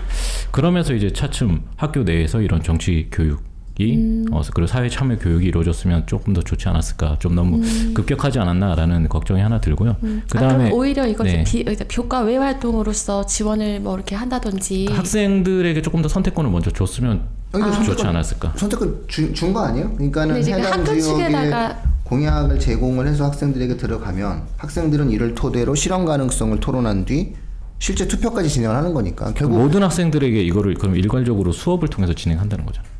그러면서 0.51 0.95
이제 0.95 1.11
차츰 1.13 1.63
학교 1.77 2.03
내에서 2.03 2.41
이런 2.41 2.63
정치 2.63 3.09
교육 3.11 3.43
이 3.79 4.25
어, 4.31 4.41
그리고 4.55 4.69
사회 4.69 4.89
참여 4.89 5.19
교육이 5.19 5.47
이루어졌으면 5.47 6.07
조금 6.07 6.33
더 6.33 6.43
좋지 6.43 6.69
않았을까 6.69 7.17
좀 7.19 7.35
너무 7.35 7.61
급격하지 7.95 8.39
않았나라는 8.39 9.09
걱정이 9.09 9.41
하나 9.41 9.61
들고요. 9.61 9.97
그 10.01 10.39
아, 10.39 10.41
다음에 10.41 10.65
그럼 10.67 10.79
오히려 10.79 11.07
이거 11.09 11.25
네. 11.25 11.43
비, 11.43 11.61
이제 11.61 11.85
교과 11.89 12.21
외 12.21 12.37
활동으로서 12.37 13.27
지원을 13.27 13.81
뭐 13.81 13.97
이렇게 13.97 14.15
한다든지 14.15 14.87
학생들에게 14.93 15.83
조금 15.83 16.03
더 16.03 16.09
선택권을 16.09 16.51
먼저 16.51 16.71
줬으면 16.71 17.23
이거 17.57 17.83
좋지 17.83 18.07
않았을까. 18.07 18.53
선택을 18.57 19.07
준거 19.09 19.59
아니에요? 19.61 19.93
그러니까는 19.95 20.41
그 20.41 20.49
해당 20.51 20.85
지역에 20.85 21.29
측에다가- 21.29 21.77
공약을 22.05 22.61
제공을 22.61 23.09
해서 23.09 23.25
학생들에게 23.25 23.77
들어가면 23.77 24.43
학생들은 24.59 25.11
이를 25.11 25.35
토대로 25.35 25.75
실현 25.75 26.05
가능성을 26.05 26.61
토론한 26.61 27.07
뒤 27.07 27.33
실제 27.81 28.07
투표까지 28.07 28.49
진행을 28.49 28.77
하는 28.77 28.95
거니까 28.95 29.33
결국 29.35 29.59
모든 29.59 29.83
학생들에게 29.83 30.43
이거를 30.43 30.75
그럼 30.75 30.95
일괄적으로 30.97 31.51
수업을 31.51 31.89
통해서 31.89 32.13
진행한다는 32.13 32.67
거잖아요. 32.67 32.94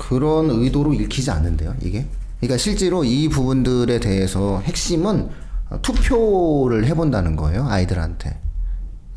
그런 0.00 0.48
의도로 0.48 0.94
읽히지 0.94 1.30
않는데요, 1.30 1.74
이게. 1.82 2.06
그러니까 2.40 2.56
실제로 2.56 3.04
이 3.04 3.28
부분들에 3.28 4.00
대해서 4.00 4.60
핵심은 4.60 5.28
어, 5.68 5.82
투표를 5.82 6.86
해본다는 6.86 7.36
거예요, 7.36 7.66
아이들한테. 7.68 8.38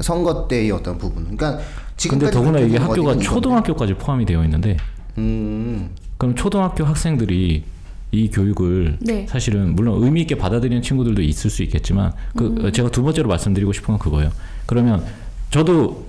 선거 0.01 0.45
때의 0.49 0.71
어떤 0.71 0.97
부분. 0.97 1.23
그러니까 1.23 1.51
근데 1.51 1.65
지금까지 1.95 2.31
더구나 2.33 2.59
이게 2.59 2.77
학교가. 2.77 3.17
초등학교까지 3.17 3.93
포함이 3.93 4.25
되어 4.25 4.43
있는데 4.43 4.75
음, 5.17 5.91
그럼 6.17 6.35
초등학교 6.35 6.83
학생들이 6.83 7.63
이 8.11 8.29
교육을 8.29 8.97
네. 8.99 9.25
사실은 9.29 9.75
물론 9.75 10.03
의미 10.03 10.21
있게 10.21 10.35
받아들이는 10.35 10.81
친구들도 10.81 11.21
있을 11.21 11.49
수 11.49 11.63
있겠지만 11.63 12.11
그 12.35 12.47
음. 12.47 12.71
제가 12.73 12.89
두 12.89 13.03
번째로 13.03 13.29
말씀드리고 13.29 13.71
싶은 13.71 13.87
건 13.87 13.99
그거예요. 13.99 14.31
그러면 14.65 15.05
저도 15.49 16.05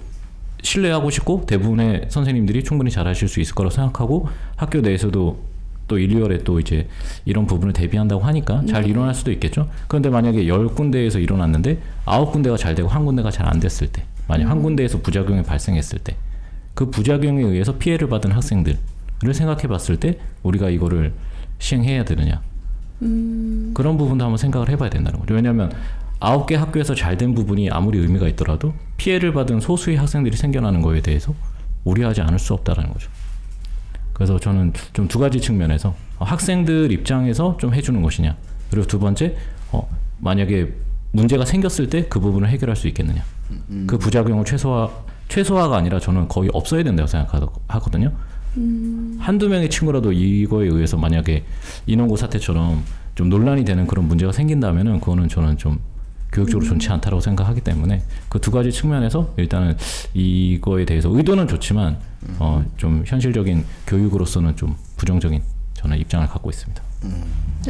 신뢰하고 0.64 1.10
싶고 1.10 1.44
대부분의 1.46 2.06
선생님들이 2.08 2.64
충분히 2.64 2.90
잘하실 2.90 3.28
수 3.28 3.40
있을 3.40 3.54
거라고 3.54 3.72
생각하고 3.74 4.28
학교 4.56 4.80
내에서도 4.80 5.38
또 5.86 5.98
1, 5.98 6.08
2월에 6.08 6.44
또 6.44 6.58
이제 6.58 6.88
이런 7.26 7.46
부분을 7.46 7.74
대비한다고 7.74 8.22
하니까 8.22 8.62
네. 8.62 8.66
잘 8.66 8.86
일어날 8.88 9.14
수도 9.14 9.30
있겠죠. 9.30 9.68
그런데 9.86 10.08
만약에 10.08 10.48
열 10.48 10.66
군데에서 10.68 11.18
일어났는데 11.18 11.78
아홉 12.06 12.32
군데가 12.32 12.56
잘 12.56 12.74
되고 12.74 12.88
한 12.88 13.04
군데가 13.04 13.30
잘 13.30 13.44
안 13.46 13.60
됐을 13.60 13.88
때, 13.88 14.02
만약 14.26 14.46
음. 14.46 14.50
한 14.50 14.62
군데에서 14.62 15.00
부작용이 15.02 15.42
발생했을 15.42 15.98
때, 15.98 16.16
그 16.72 16.90
부작용에 16.90 17.42
의해서 17.42 17.76
피해를 17.76 18.08
받은 18.08 18.32
학생들을 18.32 18.78
생각해 19.34 19.68
봤을 19.68 19.98
때 19.98 20.18
우리가 20.42 20.70
이거를 20.70 21.12
시행해야 21.58 22.06
되느냐. 22.06 22.40
그런 23.74 23.98
부분도 23.98 24.24
한번 24.24 24.38
생각을 24.38 24.70
해봐야 24.70 24.88
된다는 24.88 25.20
거죠. 25.20 25.34
왜냐하면 25.34 25.70
아홉 26.24 26.46
개 26.46 26.54
학교에서 26.56 26.94
잘 26.94 27.16
된 27.18 27.34
부분이 27.34 27.70
아무리 27.70 27.98
의미가 27.98 28.26
있더라도 28.28 28.74
피해를 28.96 29.32
받은 29.32 29.60
소수의 29.60 29.96
학생들이 29.96 30.36
생겨나는 30.36 30.80
거에 30.82 31.00
대해서 31.00 31.34
우려하지 31.84 32.22
않을 32.22 32.38
수 32.38 32.54
없다라는 32.54 32.92
거죠. 32.92 33.10
그래서 34.14 34.38
저는 34.38 34.72
좀 34.92 35.06
두 35.08 35.18
가지 35.18 35.40
측면에서 35.40 35.94
어, 36.18 36.24
학생들 36.24 36.90
입장에서 36.92 37.56
좀 37.58 37.74
해주는 37.74 38.00
것이냐 38.00 38.36
그리고 38.70 38.86
두 38.86 38.98
번째 38.98 39.36
어, 39.72 39.88
만약에 40.20 40.72
문제가 41.12 41.44
생겼을 41.44 41.88
때 41.90 42.08
그 42.08 42.20
부분을 42.20 42.48
해결할 42.48 42.74
수 42.76 42.88
있겠느냐 42.88 43.22
그 43.86 43.98
부작용을 43.98 44.44
최소화 44.44 44.90
최소화가 45.28 45.76
아니라 45.76 45.98
저는 46.00 46.28
거의 46.28 46.48
없어야 46.52 46.82
된다고 46.82 47.06
생각하거든요. 47.06 48.12
한두 49.18 49.48
명의 49.48 49.68
친구라도 49.68 50.12
이거에 50.12 50.66
의해서 50.68 50.96
만약에 50.96 51.44
인원고 51.86 52.16
사태처럼 52.16 52.82
좀 53.14 53.28
논란이 53.28 53.64
되는 53.64 53.86
그런 53.86 54.06
문제가 54.06 54.30
생긴다면은 54.32 55.00
그거는 55.00 55.28
저는 55.28 55.56
좀 55.58 55.80
교육적으로 56.34 56.66
좋지 56.66 56.88
않다고 56.90 57.20
생각하기 57.20 57.60
때문에 57.62 58.02
그 58.28 58.38
두 58.40 58.50
가지 58.50 58.70
측면에서 58.72 59.32
일단은 59.38 59.76
이거에 60.12 60.84
대해서 60.84 61.08
의도는 61.08 61.48
좋지만 61.48 61.96
어 62.38 62.62
좀 62.76 63.04
현실적인 63.06 63.64
교육으로서는 63.86 64.56
좀 64.56 64.74
부정적인 64.96 65.40
저는 65.74 65.98
입장을 65.98 66.26
갖고 66.26 66.50
있습니다. 66.50 66.82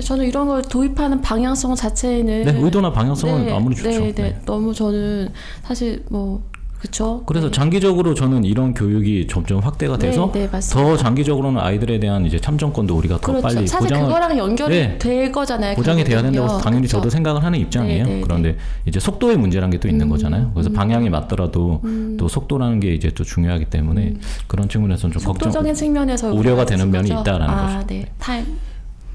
저는 0.01 0.27
이런 0.27 0.47
걸 0.49 0.63
도입하는 0.63 1.21
방향성 1.21 1.75
자체에는 1.75 2.45
네, 2.45 2.53
의도나 2.61 2.93
방향성은 2.93 3.53
아무리 3.53 3.75
좋죠. 3.77 3.89
네, 3.91 3.99
네, 4.13 4.13
네. 4.15 4.41
너무 4.47 4.73
저는 4.75 5.31
사실 5.63 6.05
뭐 6.11 6.43
그쵸. 6.85 7.23
그래서 7.25 7.47
네. 7.47 7.53
장기적으로 7.53 8.13
저는 8.13 8.45
이런 8.45 8.75
교육이 8.75 9.27
점점 9.27 9.61
확대가 9.61 9.97
돼서 9.97 10.31
네, 10.35 10.47
네. 10.51 10.61
더 10.71 10.97
장기적으로는 10.99 11.59
아이들에 11.59 11.99
대한 11.99 12.27
이제 12.27 12.39
참정권도 12.39 12.95
우리가 12.95 13.15
더 13.17 13.21
그렇죠. 13.29 13.43
빨리 13.43 13.67
사실 13.67 13.89
보장을 13.89 14.07
그거랑 14.07 14.37
연결이 14.37 14.77
네. 14.77 14.99
될 14.99 15.33
거잖아요. 15.33 15.77
보장이 15.77 16.05
돼야 16.05 16.21
된다고. 16.21 16.59
당연히 16.59 16.83
그쵸? 16.83 16.99
저도 16.99 17.09
생각을 17.09 17.43
하는 17.43 17.59
입장이에요. 17.59 18.05
네, 18.05 18.15
네, 18.17 18.21
그런데 18.21 18.57
이제 18.85 19.01
속도의 19.01 19.39
문제라는 19.39 19.71
게 19.71 19.79
또 19.79 19.89
있는 19.89 20.07
음, 20.07 20.11
거잖아요. 20.11 20.51
그래서 20.55 20.71
방향이 20.71 21.09
맞더라도 21.11 21.83
또 22.19 22.29
속도라는 22.29 22.81
게 22.81 22.93
이제 22.95 23.11
또 23.11 23.25
중요하기 23.25 23.67
때문에 23.67 24.15
그런 24.47 24.69
측면에서는 24.69 25.13
좀 25.15 25.23
걱정. 25.25 25.49
음. 25.49 25.53
속도적인 25.53 25.75
측면에서 25.75 26.33
우려가 26.35 26.65
되는 26.67 26.91
면이 26.91 27.09
거죠. 27.11 27.21
있다라는 27.23 27.49
아, 27.55 27.67
거죠. 27.77 27.87
네. 27.87 28.07
타임. 28.19 28.45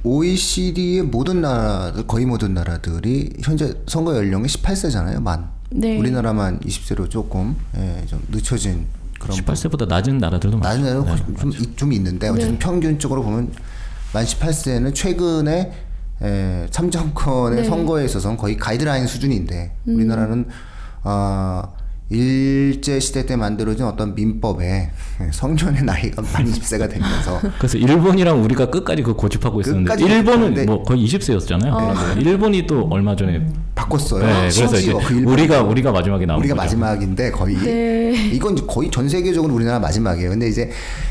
OECD의 0.04 1.04
모든 1.04 1.42
나라들 1.42 2.08
거의 2.08 2.26
모든 2.26 2.54
나라들이 2.54 3.32
현재 3.44 3.74
선거 3.88 4.16
연령이 4.16 4.46
18세잖아요, 4.48 5.22
만. 5.22 5.50
네. 5.72 5.98
우리나라만 5.98 6.60
20세로 6.62 7.10
조금 7.10 7.56
예, 7.78 8.04
좀 8.08 8.22
늦춰진 8.30 8.86
그런 9.20 9.38
18세보다 9.38 9.88
낮은 9.88 10.18
나라들도 10.18 10.58
많죠. 10.58 10.84
나는 10.84 11.06
네. 11.06 11.36
좀, 11.40 11.52
이- 11.52 11.76
좀 11.76 11.94
있는데 11.94 12.30
어쨌든 12.30 12.58
평균적으로 12.58 13.22
보면 13.24 13.52
만 14.14 14.26
18세는 14.26 14.96
최근에 14.96 15.72
에, 16.22 16.68
참정권의 16.72 17.62
네. 17.62 17.68
선거에 17.70 18.06
있어서는 18.06 18.36
거의 18.38 18.58
가이드라인 18.58 19.06
수준인데 19.08 19.76
우리나라는 19.86 20.48
아 21.04 21.64
일제 22.12 23.00
시대 23.00 23.26
때 23.26 23.36
만들어진 23.36 23.86
어떤 23.86 24.16
민법에 24.16 24.90
성년의 25.32 25.84
나이가 25.84 26.22
만 26.24 26.44
20세가 26.46 26.90
되면서 26.90 27.40
그래서 27.60 27.78
일본이랑 27.78 28.44
우리가 28.44 28.70
끝까지 28.72 29.04
그 29.04 29.14
고집하고 29.14 29.62
있었는데 29.62 30.04
일본은 30.04 30.66
뭐 30.66 30.82
거의 30.84 31.06
20세였잖아요. 31.06 32.18
일본이 32.26 32.66
또 32.66 32.88
얼마 32.90 33.16
전에 33.16 33.46
바꿨어요. 33.76 34.26
네, 34.26 34.50
그래서 34.52 34.78
이제 34.78 34.92
그 34.94 35.22
우리가 35.24 35.62
우리가 35.62 35.92
마지막에 35.92 36.26
나온 36.26 36.40
우리가 36.40 36.56
거죠. 36.56 36.64
마지막인데 36.66 37.32
거의 37.32 37.56
네. 37.58 38.12
이건 38.34 38.58
이제 38.58 38.66
거의 38.68 38.90
전 38.90 39.08
세계적으로 39.08 39.54
우리나라 39.54 39.80
마지막이에요. 39.80 40.32
근데 40.32 40.48
이제 40.48 40.70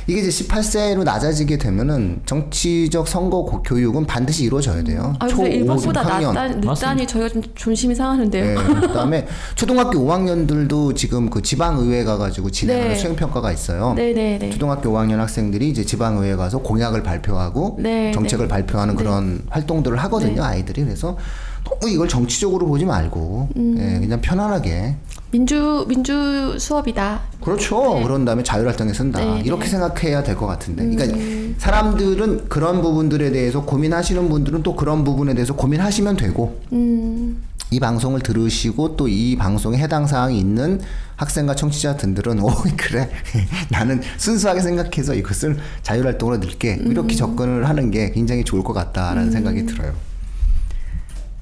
이게 0.09 0.21
이제 0.21 0.29
18세로 0.31 1.05
낮아지게 1.05 1.59
되면은 1.59 2.23
정치적 2.27 3.07
선거 3.07 3.45
고- 3.45 3.63
교육은 3.63 4.07
반드시 4.07 4.45
이루어져야 4.45 4.83
돼요. 4.83 5.15
아, 5.21 5.27
근데 5.29 5.51
일본보다 5.57 6.03
6학년. 6.03 6.33
낮다, 6.33 6.49
늦다니 6.73 7.07
저희가 7.07 7.29
좀 7.29 7.43
존심이 7.55 7.95
상하는데요. 7.95 8.45
네, 8.45 8.55
그다음에 8.81 9.27
초등학교 9.55 10.01
5학년들도 10.01 10.88
지금 10.95 11.31
그 11.31 11.43
지방 11.43 11.79
의회 11.79 12.05
가가지고 12.05 12.51
진행하는 12.51 12.89
네. 12.91 12.95
수행 12.97 13.17
평가가 13.17 13.53
있어요. 13.53 13.95
네, 13.97 14.13
네, 14.13 14.39
네. 14.39 14.51
초등학교 14.51 14.91
5학년 14.91 15.17
학생들이 15.17 15.69
이제 15.71 15.85
지방 15.85 16.19
의회 16.19 16.37
가서 16.37 16.59
공약을 16.59 17.03
발표하고 17.03 17.77
네, 17.81 18.13
정책을 18.13 18.47
네. 18.47 18.49
발표하는 18.51 18.95
네. 18.97 19.03
그런 19.03 19.43
활동들을 19.51 19.97
하거든요, 19.99 20.35
네. 20.35 20.41
아이들이. 20.41 20.85
그래서 20.85 21.17
너무 21.65 21.93
이걸 21.93 22.09
정치적으로 22.09 22.67
보지 22.67 22.85
말고 22.85 23.49
음. 23.57 23.77
예, 23.79 24.01
그냥 24.01 24.21
편안하게 24.21 24.97
민주 25.31 25.85
민주 25.89 26.57
수업이다. 26.59 27.21
그렇죠. 27.43 28.01
그런 28.03 28.25
다음에 28.25 28.43
자율활동에 28.43 28.93
쓴다. 28.95 29.21
네, 29.21 29.43
이렇게 29.45 29.65
네. 29.65 29.71
생각해야 29.71 30.23
될 30.23 30.37
것 30.37 30.47
같은데. 30.47 30.87
그러니까 30.89 31.19
사람들은 31.59 32.49
그런 32.49 32.81
부분들에 32.81 33.31
대해서 33.31 33.63
고민하시는 33.65 34.29
분들은 34.29 34.63
또 34.63 34.75
그런 34.75 35.05
부분에 35.05 35.35
대해서 35.35 35.55
고민하시면 35.55 36.17
되고 36.17 36.59
음. 36.73 37.43
이 37.71 37.79
방송을 37.81 38.21
들으시고 38.21 38.97
또 38.97 39.09
이 39.09 39.37
방송에 39.37 39.79
해당 39.79 40.07
사항이 40.07 40.39
있는 40.39 40.81
학생과 41.17 41.55
청취자분들은 41.55 42.41
오 42.41 42.49
그래 42.77 43.11
나는 43.71 44.01
순수하게 44.17 44.61
생각해서 44.61 45.15
이것을 45.15 45.59
자율활동으로 45.83 46.39
넣을게 46.39 46.79
이렇게 46.87 47.15
접근을 47.15 47.69
하는 47.69 47.91
게 47.91 48.11
굉장히 48.13 48.45
좋을 48.45 48.63
것 48.63 48.73
같다라는 48.73 49.31
생각이 49.31 49.67
들어요. 49.67 49.95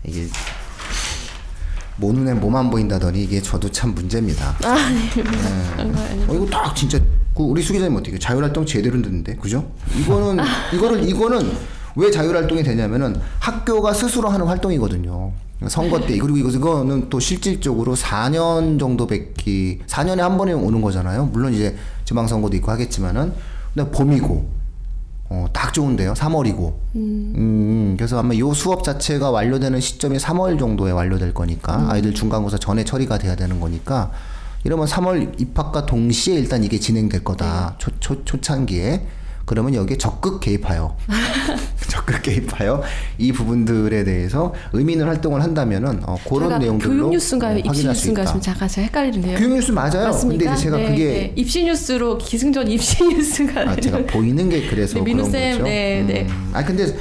이게 0.05 0.27
모 1.99 2.13
눈에 2.13 2.35
뭐만 2.35 2.71
보인다더니 2.71 3.23
이게 3.25 3.41
저도 3.41 3.71
참 3.71 3.95
문제입니다. 3.95 4.57
아, 4.65 4.75
네. 4.75 6.27
어, 6.29 6.35
이거 6.35 6.47
딱 6.47 6.75
진짜 6.77 6.99
그 7.35 7.43
우리 7.43 7.63
수 7.63 7.73
기자님 7.73 7.97
어떻게 7.97 8.19
자율활동 8.19 8.65
제대로 8.67 9.01
듣는데 9.03 9.35
그죠? 9.37 9.71
이거는 9.99 10.45
이거를 10.75 11.09
이거는 11.09 11.53
왜 11.97 12.11
자율활동이 12.11 12.63
되냐면은 12.63 13.17
학교가 13.41 13.93
스스로 13.93 14.29
하는 14.29 14.47
활동이거든요. 14.47 15.33
선거 15.69 15.99
때 16.01 16.19
그리고 16.19 16.37
이거 16.37 16.51
이거는 16.51 17.09
또 17.09 17.19
실질적으로 17.19 17.97
4년 17.97 18.79
정도밖에 18.79 19.79
4년에 19.87 20.19
한 20.19 20.37
번에 20.37 20.53
오는 20.53 20.83
거잖아요. 20.83 21.27
물론 21.33 21.55
이제 21.55 21.75
지방선거도 22.05 22.55
있고 22.57 22.71
하겠지만은 22.71 23.33
근데 23.75 23.91
봄이고 23.91 24.57
어, 25.29 25.47
딱 25.53 25.73
좋은데요. 25.73 26.13
3월이고. 26.13 26.75
음. 26.95 27.95
그래서 27.97 28.19
아마 28.19 28.37
요 28.37 28.53
수업 28.53 28.85
자체가 28.85 29.31
완료되는 29.31 29.81
시점이 29.81 30.19
3월 30.19 30.59
정도에 30.59 30.93
완료될 30.93 31.35
거니까 31.35 31.87
아이들 31.91 32.15
중간고사 32.15 32.59
전에 32.59 32.85
처리가 32.85 33.19
돼야 33.19 33.35
되는 33.35 33.59
거니까 33.59 34.13
이러면 34.65 34.87
3월 34.87 35.41
입학과 35.41 35.87
동시에 35.87 36.35
일단 36.37 36.63
이게 36.63 36.79
진행될 36.79 37.25
거다. 37.25 37.77
초, 37.79 37.91
초, 37.99 38.25
초창기에. 38.25 39.07
그러면 39.47 39.75
여기에 39.75 39.97
적극 39.97 40.41
개입하여 40.41 40.97
적극 41.89 42.21
개입하여 42.23 42.83
이 43.17 43.33
부분들에 43.33 44.03
대해서 44.05 44.53
의미 44.73 44.93
있는 44.93 45.07
활동을 45.07 45.43
한다면은 45.43 46.01
어, 46.05 46.17
그런 46.29 46.59
내용들로 46.59 46.93
교육 46.93 47.11
뉴스인가요? 47.11 47.57
어, 47.57 47.59
입시 47.59 47.87
뉴스인가요? 47.87 48.27
지금 48.27 48.41
잠깐 48.41 48.69
제가 48.69 48.87
헷갈리는데요. 48.87 49.39
교육 49.39 49.55
뉴스 49.55 49.71
맞아요. 49.71 50.09
맞습니까? 50.09 50.45
근데 50.45 50.61
제가 50.61 50.77
네, 50.77 50.89
그게 50.89 51.05
네. 51.05 51.33
입시 51.37 51.65
뉴스로 51.65 52.19
기승전 52.19 52.69
입시 52.69 53.03
뉴스가 53.07 53.61
아, 53.63 53.77
제가 53.77 54.05
보이는 54.07 54.49
게 54.49 54.67
그래서 54.67 54.99
네, 55.03 55.13
그런 55.13 55.31
쌤, 55.31 55.53
거죠. 55.53 55.65
네, 55.65 56.05
네. 56.07 56.27
아 56.53 56.65
근데 56.65 56.95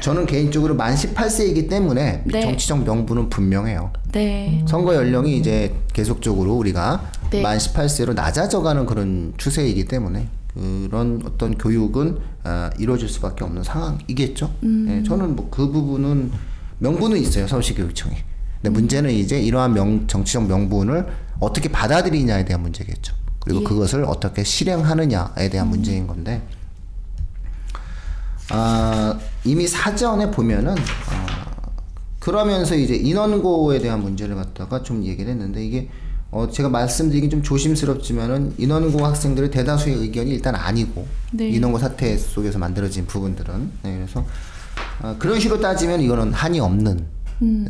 저는 0.00 0.26
개인적으로 0.26 0.74
만 0.74 0.94
18세이기 0.94 1.68
때문에 1.70 2.22
네. 2.24 2.40
정치적 2.42 2.84
명분은 2.84 3.30
분명해요. 3.30 3.92
네. 4.12 4.62
선거 4.68 4.94
연령이 4.94 5.38
이제 5.38 5.74
계속적으로 5.94 6.54
우리가 6.54 7.10
네. 7.30 7.40
만 7.42 7.56
18세로 7.56 8.14
낮아져가는 8.14 8.84
그런 8.86 9.32
추세이기 9.36 9.86
때문에 9.86 10.28
그런 10.58 11.22
어떤 11.24 11.56
교육은 11.56 12.18
아, 12.44 12.70
이루어질 12.78 13.08
수밖에 13.08 13.44
없는 13.44 13.62
상황이겠죠. 13.62 14.52
음. 14.64 14.86
예, 14.88 15.02
저는 15.02 15.36
뭐 15.36 15.48
그 15.50 15.70
부분은 15.70 16.32
명분은 16.78 17.18
있어요 17.18 17.46
서울시 17.46 17.74
교육청이. 17.74 18.14
근데 18.60 18.70
문제는 18.70 19.10
이제 19.10 19.40
이러한 19.40 19.72
명, 19.72 20.06
정치적 20.06 20.46
명분을 20.46 21.06
어떻게 21.40 21.68
받아들이냐에 21.68 22.44
대한 22.44 22.62
문제겠죠. 22.62 23.14
그리고 23.40 23.60
예. 23.60 23.64
그것을 23.64 24.04
어떻게 24.04 24.42
실행하느냐에 24.44 25.48
대한 25.50 25.68
문제인 25.68 26.06
건데 26.06 26.42
아, 28.50 29.18
이미 29.44 29.66
사전에 29.66 30.30
보면은 30.30 30.72
어, 30.72 31.68
그러면서 32.18 32.74
이제 32.74 32.94
인원고에 32.94 33.78
대한 33.78 34.02
문제를 34.02 34.34
갖다가 34.34 34.82
좀 34.82 35.04
얘기를 35.04 35.30
했는데 35.30 35.64
이게 35.64 35.88
어, 36.30 36.48
제가 36.50 36.68
말씀드리긴 36.68 37.30
좀 37.30 37.42
조심스럽지만은 37.42 38.54
인원고 38.58 39.04
학생들의 39.04 39.50
대다수의 39.50 39.96
의견이 39.96 40.30
일단 40.30 40.54
아니고 40.54 41.06
네. 41.32 41.48
인원고 41.48 41.78
사태 41.78 42.16
속에서 42.18 42.58
만들어진 42.58 43.06
부분들은 43.06 43.70
네, 43.82 43.96
그래서 43.96 44.24
아, 45.00 45.16
그런 45.18 45.40
식으로 45.40 45.60
따지면 45.60 46.00
이거는 46.02 46.32
한이 46.32 46.60
없는 46.60 47.06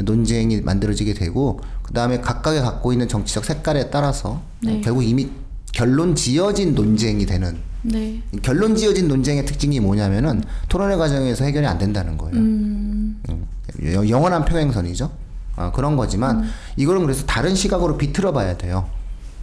논쟁이 0.02 0.60
만들어지게 0.62 1.14
되고 1.14 1.60
그 1.82 1.92
다음에 1.92 2.20
각각의 2.20 2.62
갖고 2.62 2.92
있는 2.92 3.06
정치적 3.06 3.44
색깔에 3.44 3.90
따라서 3.90 4.42
네. 4.62 4.78
어, 4.78 4.80
결국 4.82 5.02
이미 5.04 5.28
결론 5.72 6.14
지어진 6.16 6.74
논쟁이 6.74 7.26
되는 7.26 7.56
네. 7.82 8.20
결론 8.42 8.74
지어진 8.74 9.06
논쟁의 9.06 9.44
특징이 9.46 9.78
뭐냐면은 9.78 10.42
토론회 10.68 10.96
과정에서 10.96 11.44
해결이 11.44 11.64
안 11.66 11.78
된다는 11.78 12.18
거예요. 12.18 12.36
음, 12.36 13.22
여- 13.84 14.08
영원한 14.08 14.44
평행선이죠. 14.44 15.10
아, 15.58 15.72
그런 15.72 15.96
거지만 15.96 16.44
이거는 16.76 17.02
그래서 17.02 17.26
다른 17.26 17.54
시각으로 17.54 17.98
비틀어 17.98 18.32
봐야 18.32 18.56
돼요. 18.56 18.88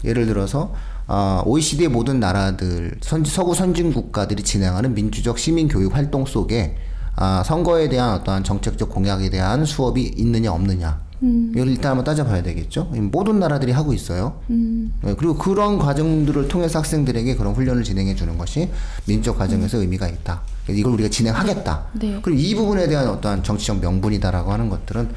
예를 0.04 0.25
들어서 0.25 0.73
아, 1.08 1.43
OECD의 1.45 1.89
모든 1.89 2.19
나라들 2.19 2.97
선, 3.01 3.23
서구 3.23 3.54
선진 3.54 3.93
국가들이 3.93 4.43
진행하는 4.43 4.95
민주적 4.95 5.38
시민 5.38 5.67
교육 5.67 5.95
활동 5.95 6.25
속에 6.25 6.78
아, 7.15 7.43
선거에 7.45 7.89
대한 7.89 8.13
어떠한 8.15 8.43
정책적 8.43 8.89
공약에 8.89 9.30
대한 9.30 9.65
수업이 9.65 10.13
있느냐 10.17 10.51
없느냐 10.51 11.04
이걸 11.21 11.69
일단 11.69 11.91
한번 11.91 12.04
따져봐야 12.06 12.43
되겠죠. 12.43 12.86
모든 13.12 13.39
나라들이 13.39 13.71
하고 13.71 13.93
있어요. 13.93 14.39
네, 14.47 15.15
그리고 15.17 15.36
그런 15.36 15.78
과정들을 15.78 16.47
통해서 16.47 16.80
학생들에게 16.80 17.36
그런 17.36 17.54
훈련을 17.54 17.84
진행해 17.84 18.15
주는 18.15 18.38
것이 18.38 18.69
민주적 19.06 19.38
과정에서 19.38 19.78
의미가 19.80 20.08
있다. 20.08 20.41
이걸 20.69 20.93
우리가 20.93 21.10
진행하겠다. 21.10 21.86
네. 21.93 22.19
그리고 22.21 22.39
이 22.39 22.56
부분에 22.56 22.88
대한 22.88 23.08
어떠한 23.08 23.43
정치적 23.43 23.80
명분이다라고 23.80 24.51
하는 24.51 24.69
것들은 24.69 25.10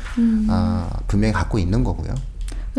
아, 0.48 0.90
분명히 1.06 1.32
갖고 1.32 1.58
있는 1.58 1.82
거고요. 1.84 2.14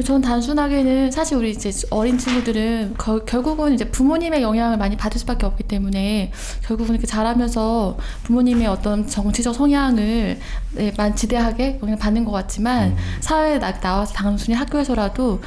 전 0.03 0.21
단순하게는 0.21 1.12
사실 1.12 1.38
우리 1.38 1.51
이제 1.51 1.71
어린 1.89 2.17
친구들은 2.17 2.95
거- 2.97 3.23
결국은 3.25 3.73
이제 3.73 3.85
부모님의 3.89 4.41
영향을 4.41 4.77
많이 4.77 4.95
받을 4.97 5.19
수밖에 5.19 5.45
없기 5.45 5.63
때문에 5.63 6.31
결국은 6.63 6.93
이렇게 6.95 7.07
자라면서 7.07 7.97
부모님의 8.23 8.67
어떤 8.67 9.07
정치적 9.07 9.53
성향을 9.55 10.39
네, 10.73 10.93
만 10.97 11.15
지대하게 11.15 11.77
그냥 11.79 11.97
받는 11.97 12.25
것 12.25 12.31
같지만 12.31 12.95
사회에 13.19 13.59
나, 13.59 13.79
나와서 13.79 14.13
단순히 14.13 14.55
학교에서라도 14.55 15.41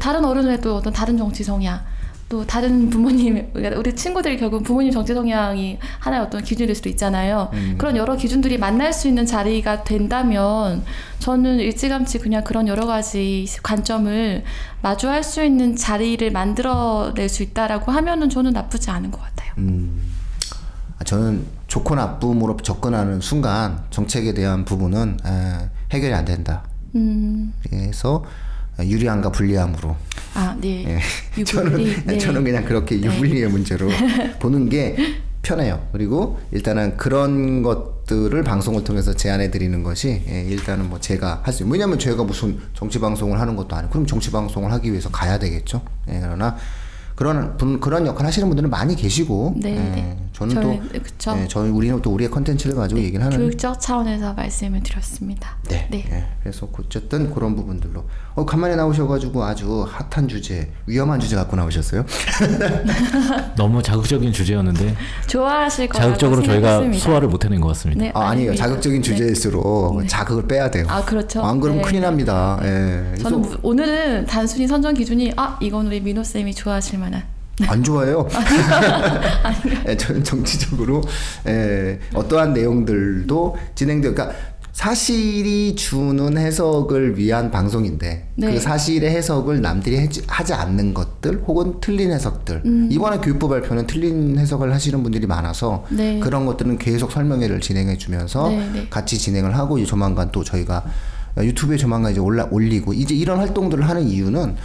다른 0.00 0.24
어른의 0.24 0.60
또 0.60 0.76
어떤 0.76 0.92
다른 0.92 1.16
정치 1.16 1.44
성향 1.44 1.80
또 2.28 2.46
다른 2.46 2.90
부모님 2.90 3.52
그러니까 3.52 3.78
우리 3.78 3.94
친구들이 3.94 4.38
결국 4.38 4.62
부모님 4.62 4.90
정치 4.90 5.14
성향이 5.14 5.78
하나의 6.00 6.22
어떤 6.22 6.42
기준이 6.42 6.66
될 6.66 6.74
수도 6.74 6.88
있잖아요. 6.88 7.50
그런 7.78 7.96
여러 7.96 8.16
기준들이 8.16 8.58
만날 8.58 8.92
수 8.92 9.08
있는 9.08 9.26
자리가 9.26 9.84
된다면 9.84 10.82
저는 11.18 11.60
일찌감치 11.60 12.18
그냥 12.18 12.42
그런 12.44 12.66
여러 12.68 12.86
가지 12.86 13.46
관점을 13.62 14.42
마주할 14.82 15.22
수 15.22 15.44
있는 15.44 15.76
자리를 15.76 16.30
만들어낼 16.30 17.28
수 17.28 17.42
있다라고 17.42 17.92
하면은 17.92 18.28
저는 18.30 18.52
나쁘지 18.52 18.90
않은 18.90 19.10
것 19.10 19.20
같아요. 19.20 19.52
아, 20.98 21.04
저는 21.04 21.44
좋고 21.66 21.94
나쁨으로 21.94 22.56
접근하는 22.58 23.20
순간 23.20 23.82
정책에 23.90 24.32
대한 24.34 24.64
부분은 24.64 25.18
에, 25.26 25.70
해결이 25.92 26.14
안 26.14 26.24
된다. 26.24 26.62
음, 26.94 27.52
그래서 27.62 28.24
유리함과 28.80 29.30
불리함으로 29.30 29.96
아, 30.34 30.56
네. 30.60 30.84
예. 30.84 31.00
유불리, 31.38 31.44
저는 31.44 32.06
네. 32.06 32.18
저는 32.18 32.44
그냥 32.44 32.64
그렇게 32.64 33.00
유불리의 33.00 33.48
문제로 33.48 33.88
보는 34.40 34.68
게 34.68 34.96
편해요. 35.42 35.86
그리고 35.92 36.40
일단은 36.50 36.96
그런 36.96 37.62
것들을 37.62 38.42
방송을 38.42 38.82
통해서 38.82 39.14
제안해 39.14 39.50
드리는 39.50 39.82
것이 39.82 40.22
예, 40.28 40.42
일단은 40.42 40.88
뭐 40.88 40.98
제가 40.98 41.42
할 41.44 41.52
수. 41.52 41.66
왜냐하면 41.66 41.98
제가 41.98 42.24
무슨 42.24 42.58
정치 42.72 42.98
방송을 42.98 43.38
하는 43.38 43.54
것도 43.54 43.76
아니고 43.76 43.92
그럼 43.92 44.06
정치 44.06 44.30
방송을 44.30 44.72
하기 44.72 44.90
위해서 44.90 45.10
가야 45.10 45.38
되겠죠. 45.38 45.82
예, 46.08 46.18
그러나 46.20 46.56
그런 47.14 47.56
분 47.56 47.78
그런 47.78 48.06
역할 48.06 48.26
하시는 48.26 48.48
분들은 48.48 48.70
많이 48.70 48.96
계시고 48.96 49.54
네, 49.58 49.70
예, 49.70 49.74
네. 49.74 50.18
저는 50.34 50.54
저희- 50.54 50.80
또 50.92 51.02
그쵸. 51.02 51.36
예, 51.38 51.46
저희 51.48 51.70
우리는 51.70 52.02
또 52.02 52.10
우리의 52.12 52.28
컨텐츠를 52.28 52.74
가지고 52.74 53.00
얘기를 53.00 53.24
하는 53.24 53.36
교육적 53.38 53.80
차원에서 53.80 54.34
말씀을 54.34 54.82
드렸습니다. 54.82 55.56
네. 55.68 55.86
네. 55.90 56.04
예, 56.10 56.24
그래서 56.42 56.68
어쨌든 56.76 57.32
그런 57.32 57.54
부분들로 57.54 58.04
어 58.34 58.44
간만에 58.44 58.74
나오셔가지고 58.74 59.44
아주 59.44 59.86
핫한 59.88 60.26
주제, 60.26 60.72
위험한 60.86 61.20
주제 61.20 61.36
갖고 61.36 61.54
나오셨어요. 61.54 62.04
너무 63.56 63.82
자극적인 63.82 64.32
주제였는데 64.32 64.94
좋아하실 65.28 65.88
거라고 65.88 66.08
자극적으로 66.08 66.42
저희가. 66.42 66.82
소화를 66.98 67.28
못 67.28 67.44
해낸 67.44 67.60
것 67.60 67.68
같습니다. 67.68 68.02
네, 68.02 68.10
아, 68.14 68.30
아니에요. 68.30 68.54
자극적인 68.56 69.02
네. 69.02 69.08
주제일수록 69.08 70.06
자극을 70.08 70.48
빼야 70.48 70.70
돼요. 70.70 70.86
아, 70.88 71.04
그렇죠. 71.04 71.42
안 71.44 71.60
그러면 71.60 71.82
네. 71.82 71.88
큰일 71.88 72.02
납니다. 72.02 72.58
예. 72.62 73.04
그래서 73.12 73.30
저는 73.30 73.40
무- 73.42 73.56
오늘은 73.62 74.26
단순히 74.26 74.66
선정 74.66 74.94
기준이 74.94 75.32
아 75.36 75.56
이건 75.60 75.86
우리 75.86 76.00
민호 76.00 76.24
쌤이 76.24 76.54
좋아하실 76.54 76.98
만한 76.98 77.22
안 77.68 77.82
좋아해요. 77.82 78.26
예, 79.88 79.96
저는 79.96 80.24
정치적으로 80.24 81.02
예, 81.46 81.98
어떠한 82.14 82.52
내용들도 82.52 83.56
진행돼요. 83.74 84.14
그러니까 84.14 84.36
사실이 84.72 85.76
주는 85.76 86.36
해석을 86.36 87.16
위한 87.16 87.52
방송인데 87.52 88.28
네. 88.34 88.52
그 88.52 88.58
사실의 88.58 89.08
해석을 89.12 89.60
남들이 89.62 89.98
해지- 89.98 90.22
하지 90.26 90.52
않는 90.52 90.92
것들 90.94 91.44
혹은 91.46 91.74
틀린 91.80 92.10
해석들 92.10 92.62
음. 92.64 92.88
이번에 92.90 93.18
교육부 93.18 93.48
발표는 93.48 93.86
틀린 93.86 94.36
해석을 94.36 94.72
하시는 94.74 95.00
분들이 95.04 95.28
많아서 95.28 95.84
네. 95.90 96.18
그런 96.18 96.44
것들은 96.44 96.78
계속 96.78 97.12
설명회를 97.12 97.60
진행해 97.60 97.96
주면서 97.96 98.48
네, 98.48 98.68
네. 98.72 98.86
같이 98.90 99.16
진행을 99.16 99.56
하고 99.56 99.82
조만간 99.84 100.30
또 100.32 100.42
저희가 100.42 100.84
유튜브에 101.38 101.76
조만간 101.76 102.10
이제 102.10 102.20
올라 102.20 102.48
올리고 102.50 102.94
이제 102.94 103.14
이런 103.14 103.38
활동들을 103.38 103.88
하는 103.88 104.02
이유는 104.08 104.56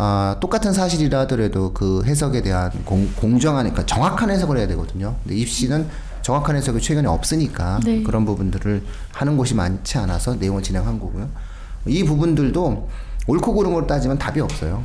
아, 0.00 0.36
똑같은 0.38 0.72
사실이라 0.72 1.18
하더라도 1.20 1.72
그 1.72 2.04
해석에 2.04 2.40
대한 2.40 2.70
공, 2.84 3.10
공정한 3.16 3.64
그러니까 3.64 3.84
정확한 3.84 4.30
해석을 4.30 4.56
해야 4.56 4.68
되거든요. 4.68 5.16
근데 5.24 5.36
입시는 5.36 5.88
정확한 6.22 6.54
해석이 6.54 6.80
최근에 6.80 7.08
없으니까 7.08 7.80
네. 7.84 8.04
그런 8.04 8.24
부분들을 8.24 8.84
하는 9.10 9.36
곳이 9.36 9.54
많지 9.54 9.98
않아서 9.98 10.36
내용을 10.36 10.62
진행한 10.62 11.00
거고요. 11.00 11.28
이 11.86 12.04
부분들도 12.04 12.88
옳고 13.26 13.54
그름으로 13.54 13.88
따지면 13.88 14.18
답이 14.18 14.38
없어요. 14.40 14.84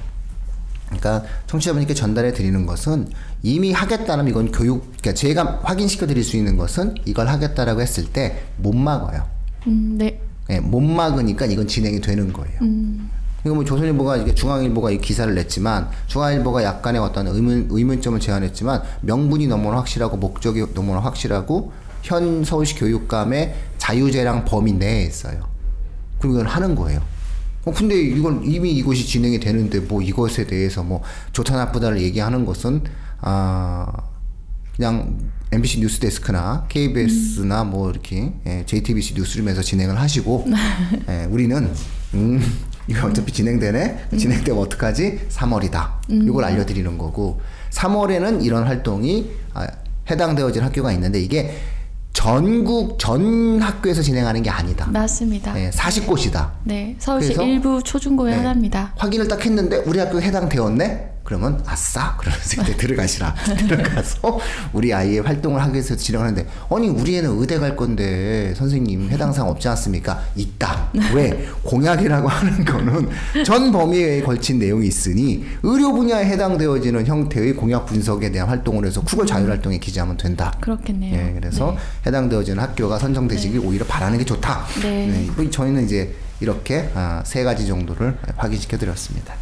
그러니까 0.88 1.24
청취자분께 1.46 1.94
전달해 1.94 2.34
드리는 2.34 2.66
것은 2.66 3.10
이미 3.44 3.72
하겠다면 3.72 4.28
이건 4.30 4.52
교육, 4.52 4.82
그러니까 4.98 5.14
제가 5.14 5.60
확인시켜 5.64 6.08
드릴 6.08 6.24
수 6.24 6.38
있는 6.38 6.58
것은 6.58 6.96
이걸 7.06 7.28
하겠다라고 7.28 7.82
했을 7.82 8.06
때 8.06 8.48
못 8.58 8.76
막아요. 8.76 9.28
음, 9.68 9.96
네. 10.00 10.20
예, 10.50 10.60
못 10.60 10.82
막으니까 10.82 11.46
이건 11.46 11.68
진행이 11.68 12.02
되는 12.02 12.34
거예요. 12.34 12.60
이거 13.46 13.56
뭐 13.56 13.66
조선일보가 13.66 14.18
이게 14.18 14.34
중앙일보가 14.34 14.92
이 14.92 15.00
기사를 15.00 15.34
냈지만 15.36 15.90
중앙일보가 16.08 16.64
약간의 16.64 17.02
어떤 17.02 17.28
의문 17.28 17.68
의문점을 17.70 18.20
제안했지만 18.20 18.82
명분이 19.02 19.48
너무나 19.48 19.78
확실하고 19.78 20.18
목적이 20.18 20.66
너무나 20.74 21.00
확실하고 21.00 21.74
현 22.02 22.44
서울시 22.44 22.76
교육감의 22.76 23.56
자유재량 23.78 24.46
범위 24.46 24.74
내에 24.74 25.04
있어요. 25.04 25.48
그럼 26.20 26.36
이건 26.36 26.48
하는 26.48 26.76
거예요. 26.76 27.02
어, 27.66 27.72
근데 27.72 27.96
이건 27.96 28.44
이미 28.46 28.72
이것이 28.74 29.06
진행이 29.06 29.40
되는데 29.40 29.80
뭐 29.80 30.02
이것에 30.02 30.46
대해서 30.46 30.84
뭐 30.84 31.02
좋다 31.32 31.56
나쁘다를 31.56 32.02
얘기하는 32.02 32.46
것은 32.46 32.84
아 33.20 33.88
그냥 34.76 35.18
MBC 35.52 35.82
뉴스데스크나 35.82 36.66
KBS나 36.68 37.64
뭐 37.64 37.92
이렇게 37.92 38.34
예, 38.48 38.64
JTBC 38.66 39.14
뉴스룸에서 39.16 39.62
진행을 39.62 40.00
하시고 40.00 40.48
예, 41.08 41.26
우리는 41.30 41.72
음 42.16 42.42
이거 42.88 43.08
어차피 43.08 43.32
진행되네 43.32 44.08
진행되면 44.18 44.62
어떡하지 44.62 45.28
3월이다 45.30 45.90
이걸 46.10 46.44
알려드리는 46.46 46.98
거고 46.98 47.42
3월에는 47.72 48.44
이런 48.44 48.64
활동이 48.64 49.30
아, 49.54 49.68
해당되어진 50.10 50.64
학교가 50.64 50.92
있는데 50.94 51.20
이게 51.20 51.56
전국 52.14 53.00
전 53.00 53.62
학교에서 53.62 54.02
진행하는 54.02 54.44
게 54.44 54.50
아니다 54.50 54.88
맞습니다. 54.92 55.60
예, 55.60 55.70
40곳이다 55.72 56.52
네. 56.64 56.96
서울시? 57.00 57.34
일부 57.42 57.82
초중고의 57.84 58.34
네. 58.34 58.38
하나입니다. 58.38 58.94
확인을 58.98 59.28
딱 59.28 59.44
했는데 59.44 59.78
우리 59.86 60.00
학교 60.00 60.22
해당되었네? 60.22 61.14
그러면 61.24 61.62
아싸 61.66 62.18
그러면서 62.18 62.62
이제 62.62 62.76
들어가시라 62.78 63.34
들어가서 63.58 64.40
우리 64.74 64.94
아이의 64.94 65.22
활동을 65.22 65.62
하기 65.62 65.74
위해서 65.74 65.96
진행하는데 65.96 66.46
아니 66.70 66.90
우리 66.90 67.18
애는 67.18 67.40
의대 67.40 67.60
갈 67.60 67.76
건데 67.76 68.54
선생님 68.56 69.10
해당 69.10 69.32
사항 69.32 69.50
없지 69.50 69.68
않습니까? 69.70 70.22
있다 70.36 70.90
왜 71.14 71.48
공약이라고 71.64 72.28
하는 72.28 72.66
거는 72.66 73.10
전 73.46 73.72
범위에 73.72 74.22
걸친 74.22 74.60
내용이 74.60 74.88
있으니 74.88 75.46
의료 75.64 75.94
분야에 75.94 76.26
해당되어지는 76.26 77.06
형태의 77.06 77.54
공약 77.54 77.86
분석에 77.86 78.32
대한 78.32 78.50
활동을 78.50 78.86
해서 78.86 79.02
국어 79.02 79.26
자율 79.26 79.50
활동에 79.50 79.78
기재하면 79.78 80.18
된다. 80.18 80.54
그렇겠네요. 80.62 81.16
예, 81.16 81.34
그래서 81.34 81.72
네. 81.72 81.78
해당되어지는 82.08 82.62
학교가 82.62 83.00
선정되시길 83.00 83.60
오히려 83.60 83.86
바라는 83.86 84.18
게 84.18 84.26
좋다. 84.26 84.66
네. 84.82 85.28
뭐 85.36 85.50
저희는 85.50 85.86
이제 85.86 86.14
이렇게 86.40 86.90
아, 86.94 87.24
세 87.26 87.44
가지 87.44 87.66
정도를 87.68 88.18
확인시켜 88.36 88.78
드렸습니다. 88.78 89.34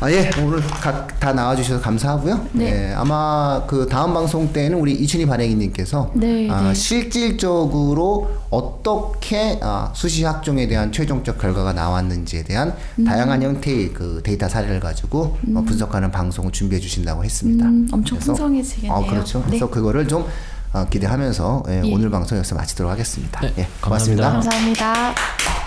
아, 0.00 0.10
예, 0.10 0.30
오늘 0.42 0.60
각 0.60 1.08
다 1.28 1.32
나와주셔서 1.32 1.80
감사하고요. 1.82 2.48
네. 2.52 2.90
예, 2.90 2.94
아마 2.94 3.64
그 3.66 3.86
다음 3.88 4.14
방송 4.14 4.52
때는 4.52 4.78
우리 4.78 4.92
이춘희 4.94 5.26
발행인님께서 5.26 6.12
네, 6.14 6.48
아, 6.50 6.68
네. 6.68 6.74
실질적으로 6.74 8.30
어떻게 8.50 9.58
아, 9.62 9.90
수시 9.94 10.24
학종에 10.24 10.68
대한 10.68 10.92
최종적 10.92 11.38
결과가 11.38 11.72
나왔는지에 11.72 12.44
대한 12.44 12.74
음. 12.98 13.04
다양한 13.04 13.42
형태의 13.42 13.92
그 13.92 14.20
데이터 14.24 14.48
사례를 14.48 14.80
가지고 14.80 15.36
어, 15.54 15.62
분석하는 15.66 16.10
방송을 16.10 16.52
준비해 16.52 16.80
주신다고 16.80 17.24
했습니다. 17.24 17.66
음, 17.66 17.88
엄청 17.92 18.18
풍성해지겠네요. 18.18 18.92
어, 18.92 19.06
그렇죠. 19.06 19.40
네. 19.40 19.44
그래서 19.48 19.68
그거를 19.68 20.06
좀 20.06 20.24
어, 20.72 20.86
기대하면서 20.88 21.64
예, 21.68 21.82
예. 21.84 21.92
오늘 21.92 22.10
방송 22.10 22.38
여기서 22.38 22.54
마치도록 22.54 22.92
하겠습니다. 22.92 23.40
네, 23.40 23.52
예, 23.58 23.68
고맙습니다. 23.80 24.30
감사합니다. 24.30 24.92
감사합니다. 24.92 25.57